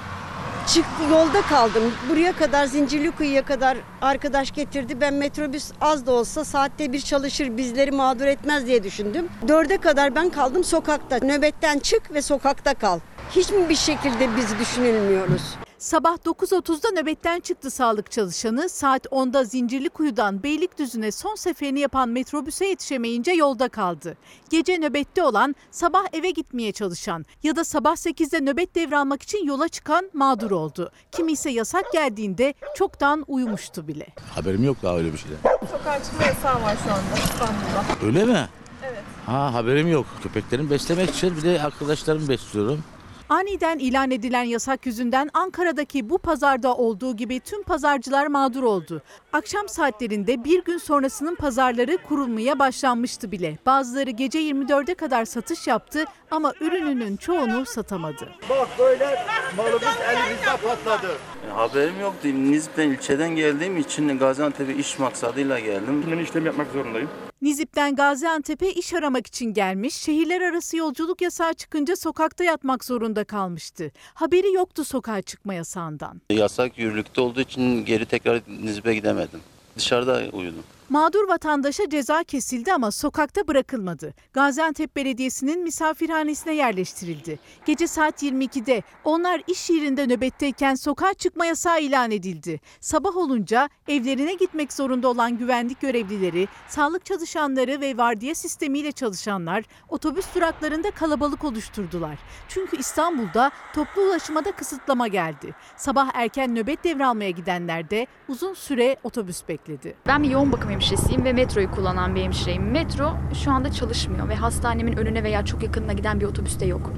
[0.74, 1.82] Çıktı yolda kaldım.
[2.10, 5.00] Buraya kadar Zincirlikuyu'ya kadar arkadaş getirdi.
[5.00, 9.28] Ben metrobüs az da olsa saatte bir çalışır bizleri mağdur etmez diye düşündüm.
[9.48, 11.18] Dörde kadar ben kaldım sokakta.
[11.18, 12.98] Nöbetten çık ve sokakta kal.
[13.30, 15.42] Hiç mi bir şekilde biz düşünülmüyoruz?
[15.78, 18.68] Sabah 9.30'da nöbetten çıktı sağlık çalışanı.
[18.68, 24.16] Saat 10'da Zincirlikuyu'dan Beylikdüzü'ne son seferini yapan metrobüse yetişemeyince yolda kaldı.
[24.50, 29.68] Gece nöbette olan, sabah eve gitmeye çalışan ya da sabah 8'de nöbet devralmak için yola
[29.68, 30.90] çıkan mağdur oldu.
[31.12, 34.06] Kimi ise yasak geldiğinde çoktan uyumuştu bile.
[34.34, 35.38] Haberim yok daha öyle bir şeyden.
[35.70, 38.06] Sokağa çıkma yasağı var şu anda İstanbul'da.
[38.06, 38.48] Öyle mi?
[38.84, 39.02] Evet.
[39.26, 40.06] Ha haberim yok.
[40.22, 42.84] Köpeklerimi beslemek için bir de arkadaşlarımı besliyorum.
[43.28, 49.02] Aniden ilan edilen yasak yüzünden Ankara'daki bu pazarda olduğu gibi tüm pazarcılar mağdur oldu.
[49.32, 53.58] Akşam saatlerinde bir gün sonrasının pazarları kurulmaya başlanmıştı bile.
[53.66, 58.28] Bazıları gece 24'e kadar satış yaptı ama ürününün çoğunu satamadı.
[58.50, 59.24] Bak böyle
[59.56, 61.12] malımız elimizde patladı.
[61.48, 62.34] E, Haberim yok değil.
[62.34, 66.04] Nizip'ten ilçeden geldiğim için Gaziantep'e iş maksadıyla geldim.
[66.08, 67.08] Şimdi işlem yapmak zorundayım.
[67.42, 73.92] Nizip'ten Gaziantep'e iş aramak için gelmiş, şehirler arası yolculuk yasağı çıkınca sokakta yatmak zorunda kalmıştı.
[74.14, 76.20] Haberi yoktu sokağa çıkma yasağından.
[76.30, 79.40] Yasak yürürlükte olduğu için geri tekrar Nizip'e gidemedim.
[79.76, 80.64] Dışarıda uyudum.
[80.90, 84.14] Mağdur vatandaşa ceza kesildi ama sokakta bırakılmadı.
[84.32, 87.38] Gaziantep Belediyesi'nin misafirhanesine yerleştirildi.
[87.66, 92.60] Gece saat 22'de onlar iş yerinde nöbetteyken sokağa çıkma yasağı ilan edildi.
[92.80, 100.34] Sabah olunca evlerine gitmek zorunda olan güvenlik görevlileri, sağlık çalışanları ve vardiya sistemiyle çalışanlar otobüs
[100.34, 102.18] duraklarında kalabalık oluşturdular.
[102.48, 105.54] Çünkü İstanbul'da toplu ulaşıma da kısıtlama geldi.
[105.76, 109.96] Sabah erken nöbet devralmaya gidenler de uzun süre otobüs bekledi.
[110.06, 112.70] Ben bir yoğun bakım hemşiresiyim ve metroyu kullanan bir hemşireyim.
[112.70, 116.92] Metro şu anda çalışmıyor ve hastanemin önüne veya çok yakınına giden bir otobüs de yok.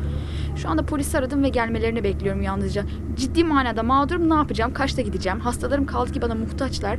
[0.57, 2.85] Şu anda polisi aradım ve gelmelerini bekliyorum yalnızca.
[3.16, 4.74] Ciddi manada mağdurum ne yapacağım?
[4.74, 5.41] Kaçta gideceğim?
[5.41, 6.99] Hastalarım kaldı ki bana muhtaçlar.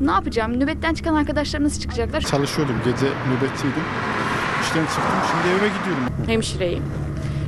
[0.00, 0.60] Ne yapacağım?
[0.60, 2.20] Nöbetten çıkan arkadaşlarım nasıl çıkacaklar?
[2.20, 3.84] Çalışıyordum, gece nöbetteydim.
[4.62, 6.04] İşten çıktım, şimdi eve gidiyorum.
[6.26, 6.82] Hemşireyim.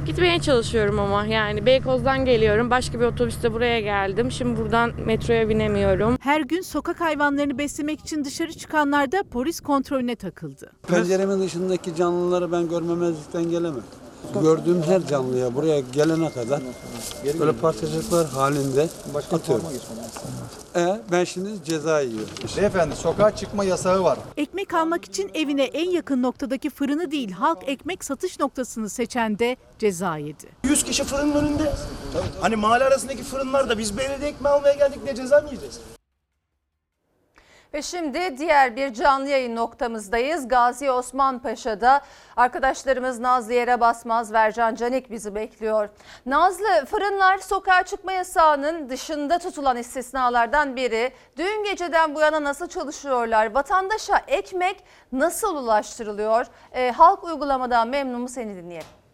[0.07, 2.71] Gitmeye çalışıyorum ama yani Beykoz'dan geliyorum.
[2.71, 4.31] Başka bir otobüste buraya geldim.
[4.31, 6.17] Şimdi buradan metroya binemiyorum.
[6.21, 10.73] Her gün sokak hayvanlarını beslemek için dışarı çıkanlar da polis kontrolüne takıldı.
[10.89, 13.83] Penceremin dışındaki canlıları ben görmemezlikten gelemem.
[14.43, 16.61] Gördüğüm her canlıya buraya gelene kadar
[17.41, 18.89] böyle parçacıklar halinde
[19.33, 19.64] atıyorum.
[20.77, 22.29] E, ben şimdi ceza yiyorum.
[22.57, 24.18] Beyefendi sokağa çıkma yasağı var.
[24.37, 29.57] Ekmek almak için evine en yakın noktadaki fırını değil halk ekmek satış noktasını seçen de
[29.79, 30.47] ceza yedi.
[30.64, 31.72] 100 kişi fırının önünde.
[32.41, 35.81] Hani mahalle arasındaki fırınlarda biz belediye ekmeği almaya geldik diye ceza mı yiyeceğiz?
[37.77, 40.49] Ve şimdi diğer bir canlı yayın noktamızdayız.
[40.49, 42.01] Gazi Osman Paşa'da
[42.37, 45.89] arkadaşlarımız Nazlı Yere Basmaz, Vercan Canik bizi bekliyor.
[46.27, 51.12] Nazlı, fırınlar sokağa çıkma yasağının dışında tutulan istisnalardan biri.
[51.37, 53.55] Dün geceden bu yana nasıl çalışıyorlar?
[53.55, 56.47] Vatandaşa ekmek nasıl ulaştırılıyor?
[56.72, 59.06] Ee, halk uygulamadan memnun mu seni dinleyelim.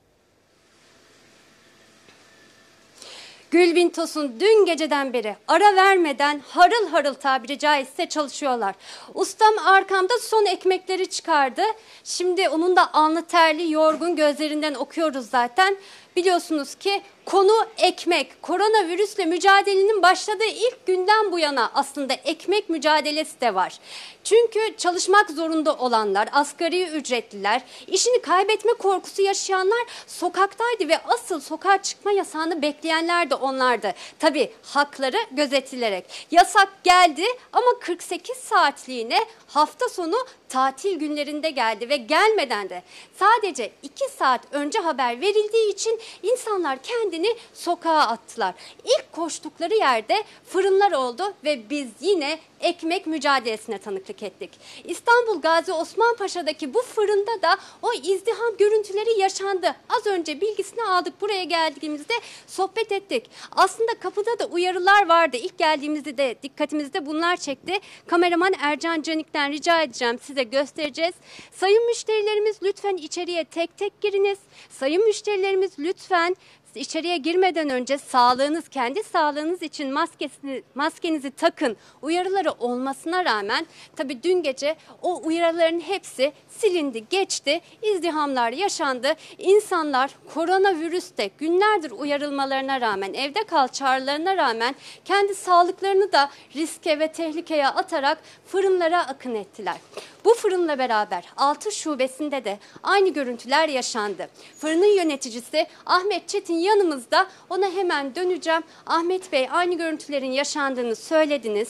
[3.53, 8.75] Gülbin Tosun dün geceden beri ara vermeden harıl harıl tabiri caizse çalışıyorlar.
[9.15, 11.63] Ustam arkamda son ekmekleri çıkardı.
[12.05, 15.77] Şimdi onun da alnı terli yorgun gözlerinden okuyoruz zaten.
[16.17, 18.43] Biliyorsunuz ki konu ekmek.
[18.43, 23.79] Koronavirüsle mücadelenin başladığı ilk günden bu yana aslında ekmek mücadelesi de var.
[24.25, 32.13] Çünkü çalışmak zorunda olanlar, asgari ücretliler, işini kaybetme korkusu yaşayanlar sokaktaydı ve asıl sokağa çıkma
[32.13, 33.93] yasağını bekleyenler de onlardı.
[34.19, 36.27] Tabii hakları gözetilerek.
[36.31, 40.17] Yasak geldi ama 48 saatliğine hafta sonu
[40.49, 42.83] tatil günlerinde geldi ve gelmeden de
[43.19, 46.83] sadece 2 saat önce haber verildiği için insanlar
[47.13, 48.55] kendini sokağa attılar.
[48.85, 54.51] İlk koştukları yerde fırınlar oldu ve biz yine ekmek mücadelesine tanıklık ettik.
[54.85, 59.75] İstanbul Gazi Osman Paşa'daki bu fırında da o izdiham görüntüleri yaşandı.
[59.89, 62.15] Az önce bilgisini aldık buraya geldiğimizde
[62.47, 63.31] sohbet ettik.
[63.53, 65.37] Aslında kapıda da uyarılar vardı.
[65.37, 67.81] İlk geldiğimizde de dikkatimizde bunlar çekti.
[68.07, 71.15] Kameraman Ercan Canik'ten rica edeceğim size göstereceğiz.
[71.53, 74.39] Sayın müşterilerimiz lütfen içeriye tek tek giriniz.
[74.71, 76.37] Sayın müşterilerimiz lütfen
[76.75, 83.67] içeriye girmeden önce sağlığınız, kendi sağlığınız için maskesini, maskenizi takın uyarıları olmasına rağmen
[83.97, 87.61] tabii dün gece o uyarıların hepsi silindi, geçti.
[87.83, 89.15] İzdihamlar yaşandı.
[89.39, 97.69] İnsanlar koronavirüste günlerdir uyarılmalarına rağmen, evde kal çağrılarına rağmen kendi sağlıklarını da riske ve tehlikeye
[97.69, 99.77] atarak fırınlara akın ettiler.
[100.25, 104.29] Bu fırınla beraber 6 şubesinde de aynı görüntüler yaşandı.
[104.59, 107.27] Fırının yöneticisi Ahmet Çetin yanımızda.
[107.51, 108.63] Ona hemen döneceğim.
[108.87, 111.69] Ahmet Bey aynı görüntülerin yaşandığını söylediniz.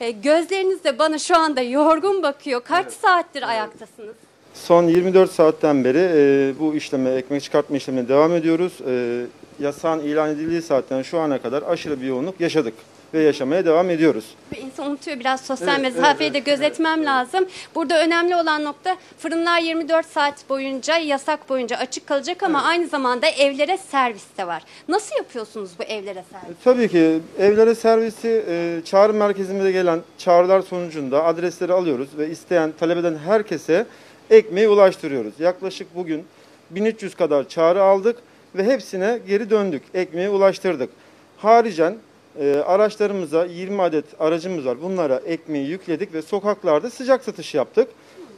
[0.00, 2.60] E, gözleriniz de bana şu anda yorgun bakıyor.
[2.60, 4.14] Kaç saattir ayaktasınız?
[4.54, 8.72] Son 24 saatten beri e, bu işleme, ekmek çıkartma işlemine devam ediyoruz.
[8.88, 9.26] E,
[9.60, 12.74] yasağın ilan edildiği saatten şu ana kadar aşırı bir yoğunluk yaşadık
[13.14, 14.24] ve yaşamaya devam ediyoruz.
[14.56, 17.46] İnsan unutuyor biraz sosyal Evet, mesafeyi evet, de gözetmem lazım.
[17.74, 23.26] Burada önemli olan nokta fırınlar 24 saat boyunca yasak boyunca açık kalacak ama aynı zamanda
[23.26, 24.62] evlere servis de var.
[24.88, 26.56] Nasıl yapıyorsunuz bu evlere servis?
[26.64, 32.98] Tabii ki evlere servisi e, çağrı merkezimize gelen çağrılar sonucunda adresleri alıyoruz ve isteyen, talep
[32.98, 33.86] eden herkese
[34.30, 35.40] ekmeği ulaştırıyoruz.
[35.40, 36.24] Yaklaşık bugün
[36.70, 38.16] 1300 kadar çağrı aldık
[38.54, 39.82] ve hepsine geri döndük.
[39.94, 40.90] Ekmeği ulaştırdık.
[41.36, 41.96] Haricen
[42.40, 44.82] e, araçlarımıza 20 adet aracımız var.
[44.82, 47.88] Bunlara ekmeği yükledik ve sokaklarda sıcak satış yaptık.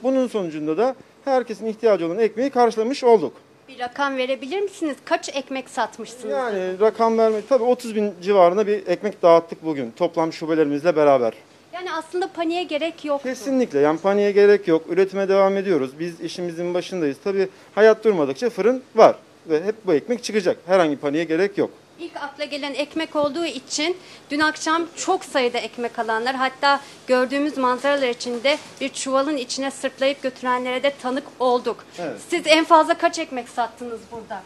[0.03, 3.33] Bunun sonucunda da herkesin ihtiyacı olan ekmeği karşılamış olduk.
[3.69, 4.97] Bir rakam verebilir misiniz?
[5.05, 6.33] Kaç ekmek satmışsınız?
[6.33, 11.33] Yani rakam vermek tabii 30 bin civarında bir ekmek dağıttık bugün toplam şubelerimizle beraber.
[11.75, 13.23] Yani aslında paniğe gerek yok.
[13.23, 14.83] Kesinlikle yani paniğe gerek yok.
[14.89, 15.91] Üretime devam ediyoruz.
[16.01, 17.17] Biz işimizin başındayız.
[17.25, 19.17] Tabii hayat durmadıkça fırın var
[19.49, 20.57] ve hep bu ekmek çıkacak.
[20.67, 21.71] Herhangi paniğe gerek yok.
[22.01, 23.97] İlk akla gelen ekmek olduğu için
[24.31, 30.83] dün akşam çok sayıda ekmek alanlar hatta gördüğümüz manzaralar içinde bir çuvalın içine sırtlayıp götürenlere
[30.83, 31.85] de tanık olduk.
[31.99, 32.21] Evet.
[32.29, 34.43] Siz en fazla kaç ekmek sattınız burada?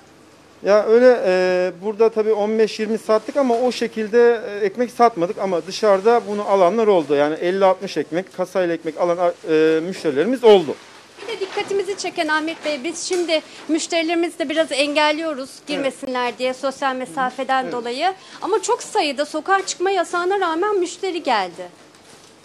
[0.65, 6.21] Ya öyle e, burada tabii 15-20 sattık ama o şekilde e, ekmek satmadık ama dışarıda
[6.29, 7.15] bunu alanlar oldu.
[7.15, 10.75] Yani 50-60 ekmek, kasayla ekmek alan e, müşterilerimiz oldu.
[11.23, 16.95] Bir de dikkatimizi çeken Ahmet Bey biz şimdi müşterilerimizi de biraz engelliyoruz girmesinler diye sosyal
[16.97, 18.15] mesafeden dolayı.
[18.43, 21.69] Ama çok sayıda sokağa çıkma yasağına rağmen müşteri geldi.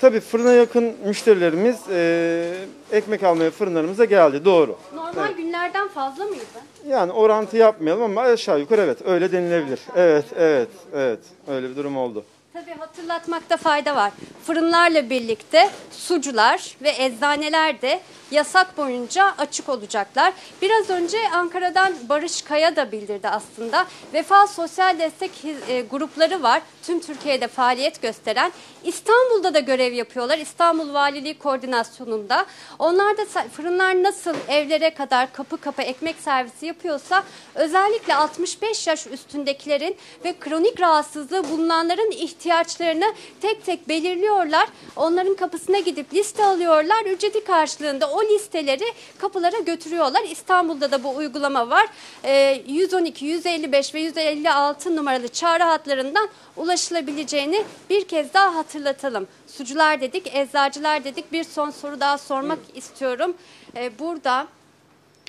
[0.01, 2.53] Tabii fırına yakın müşterilerimiz e,
[2.91, 4.77] ekmek almaya fırınlarımıza geldi doğru.
[4.95, 6.43] Normal günlerden fazla mıydı?
[6.87, 9.79] Yani orantı yapmayalım ama aşağı yukarı evet öyle denilebilir.
[9.95, 12.25] Evet evet evet öyle bir durum oldu.
[12.55, 14.11] Tabii hatırlatmakta fayda var.
[14.45, 18.01] Fırınlarla birlikte sucular ve eczaneler de
[18.31, 20.33] yasak boyunca açık olacaklar.
[20.61, 23.85] Biraz önce Ankara'dan Barış Kaya da bildirdi aslında.
[24.13, 26.61] Vefa Sosyal Destek e, grupları var.
[26.83, 28.51] Tüm Türkiye'de faaliyet gösteren.
[28.83, 30.37] İstanbul'da da görev yapıyorlar.
[30.37, 32.45] İstanbul Valiliği koordinasyonunda.
[32.79, 37.23] Onlar da fırınlar nasıl evlere kadar kapı kapı ekmek servisi yapıyorsa
[37.55, 44.67] özellikle 65 yaş üstündekilerin ve kronik rahatsızlığı bulunanların ihtiyacı ihtiyaçlarını tek tek belirliyorlar.
[44.95, 47.05] Onların kapısına gidip liste alıyorlar.
[47.05, 48.83] Ücreti karşılığında o listeleri
[49.17, 50.23] kapılara götürüyorlar.
[50.23, 51.87] İstanbul'da da bu uygulama var.
[52.23, 59.27] Ee, 112, 155 ve 156 numaralı çağrı hatlarından ulaşılabileceğini bir kez daha hatırlatalım.
[59.47, 61.31] Sucular dedik, eczacılar dedik.
[61.31, 63.35] Bir son soru daha sormak istiyorum.
[63.75, 64.47] Ee, burada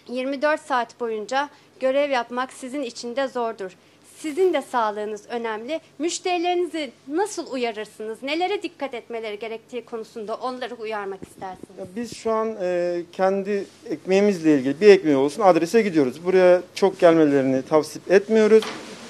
[0.09, 1.49] 24 saat boyunca
[1.81, 3.77] görev yapmak sizin için de zordur.
[4.23, 5.81] Sizin de sağlığınız önemli.
[5.99, 8.23] Müşterilerinizi nasıl uyarırsınız?
[8.23, 11.79] Nelere dikkat etmeleri gerektiği konusunda onları uyarmak istersiniz?
[11.79, 16.25] Ya Biz şu an e, kendi ekmeğimizle ilgili bir ekmeği olsun adrese gidiyoruz.
[16.25, 18.64] Buraya çok gelmelerini tavsiye etmiyoruz.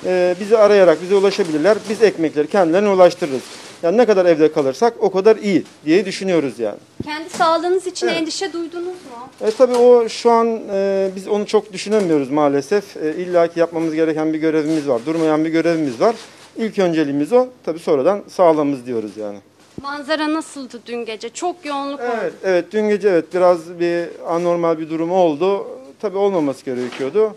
[0.05, 1.79] E, bizi arayarak bize ulaşabilirler.
[1.89, 3.43] Biz ekmekleri kendilerine ulaştırırız.
[3.83, 6.79] Yani ne kadar evde kalırsak o kadar iyi diye düşünüyoruz yani.
[7.05, 8.16] Kendi sağlığınız için Evet.
[8.18, 9.29] endişe duydunuz mu?
[9.41, 12.97] E, tabii o şu an e, biz onu çok düşünemiyoruz maalesef.
[12.97, 15.01] E, İlla ki yapmamız gereken bir görevimiz var.
[15.07, 16.16] Durmayan bir görevimiz var.
[16.57, 17.47] İlk önceliğimiz o.
[17.64, 19.39] Tabii sonradan sağlığımız diyoruz yani.
[19.83, 21.29] Manzara nasıldı dün gece?
[21.29, 22.09] Çok yoğunluk oldu.
[22.20, 25.66] Evet, evet dün gece evet biraz bir anormal bir durum oldu.
[26.01, 27.35] Tabii olmaması gerekiyordu.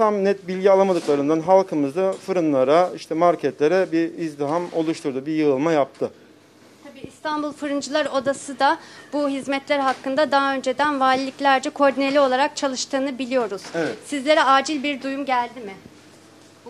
[0.00, 6.10] Tam net bilgi alamadıklarından halkımızda fırınlara, işte marketlere bir izdiham oluşturdu, bir yığılma yaptı.
[6.84, 8.78] Tabii İstanbul Fırıncılar Odası da
[9.12, 13.62] bu hizmetler hakkında daha önceden valiliklerce koordineli olarak çalıştığını biliyoruz.
[13.74, 13.96] Evet.
[14.04, 15.74] Sizlere acil bir duyum geldi mi?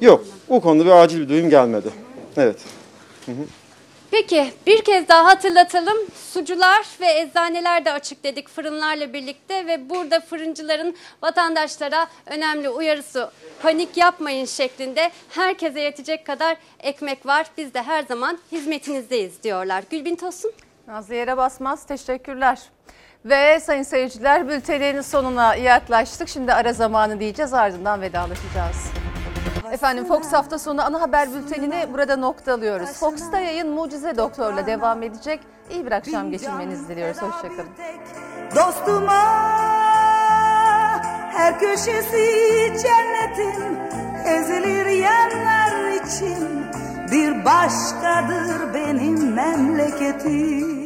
[0.01, 1.89] Yok, bu konuda bir acil bir duyum gelmedi.
[2.37, 2.59] Evet.
[3.27, 3.45] Hı hı.
[4.11, 5.97] Peki bir kez daha hatırlatalım.
[6.33, 13.31] Sucular ve eczaneler de açık dedik fırınlarla birlikte ve burada fırıncıların vatandaşlara önemli uyarısı
[13.63, 17.47] panik yapmayın şeklinde herkese yetecek kadar ekmek var.
[17.57, 19.85] Biz de her zaman hizmetinizdeyiz diyorlar.
[19.91, 20.53] Gülbin Tosun.
[20.87, 21.87] Nazlı yere basmaz.
[21.87, 22.59] Teşekkürler.
[23.25, 26.29] Ve sayın seyirciler bültenin sonuna yaklaştık.
[26.29, 29.10] Şimdi ara zamanı diyeceğiz ardından vedalaşacağız.
[29.73, 32.89] Efendim Fox hafta sonu ana haber bültenini burada noktalıyoruz.
[32.91, 35.41] Fox'ta yayın Mucize Doktor'la devam edecek.
[35.71, 37.23] İyi bir akşam geçirmenizi diliyoruz.
[37.23, 37.69] Hoşçakalın.
[38.57, 39.23] Dostuma
[41.33, 42.27] her köşesi
[42.83, 43.79] cennetin
[44.25, 46.67] ezilir yerler için
[47.13, 50.80] bir başkadır benim memleketim.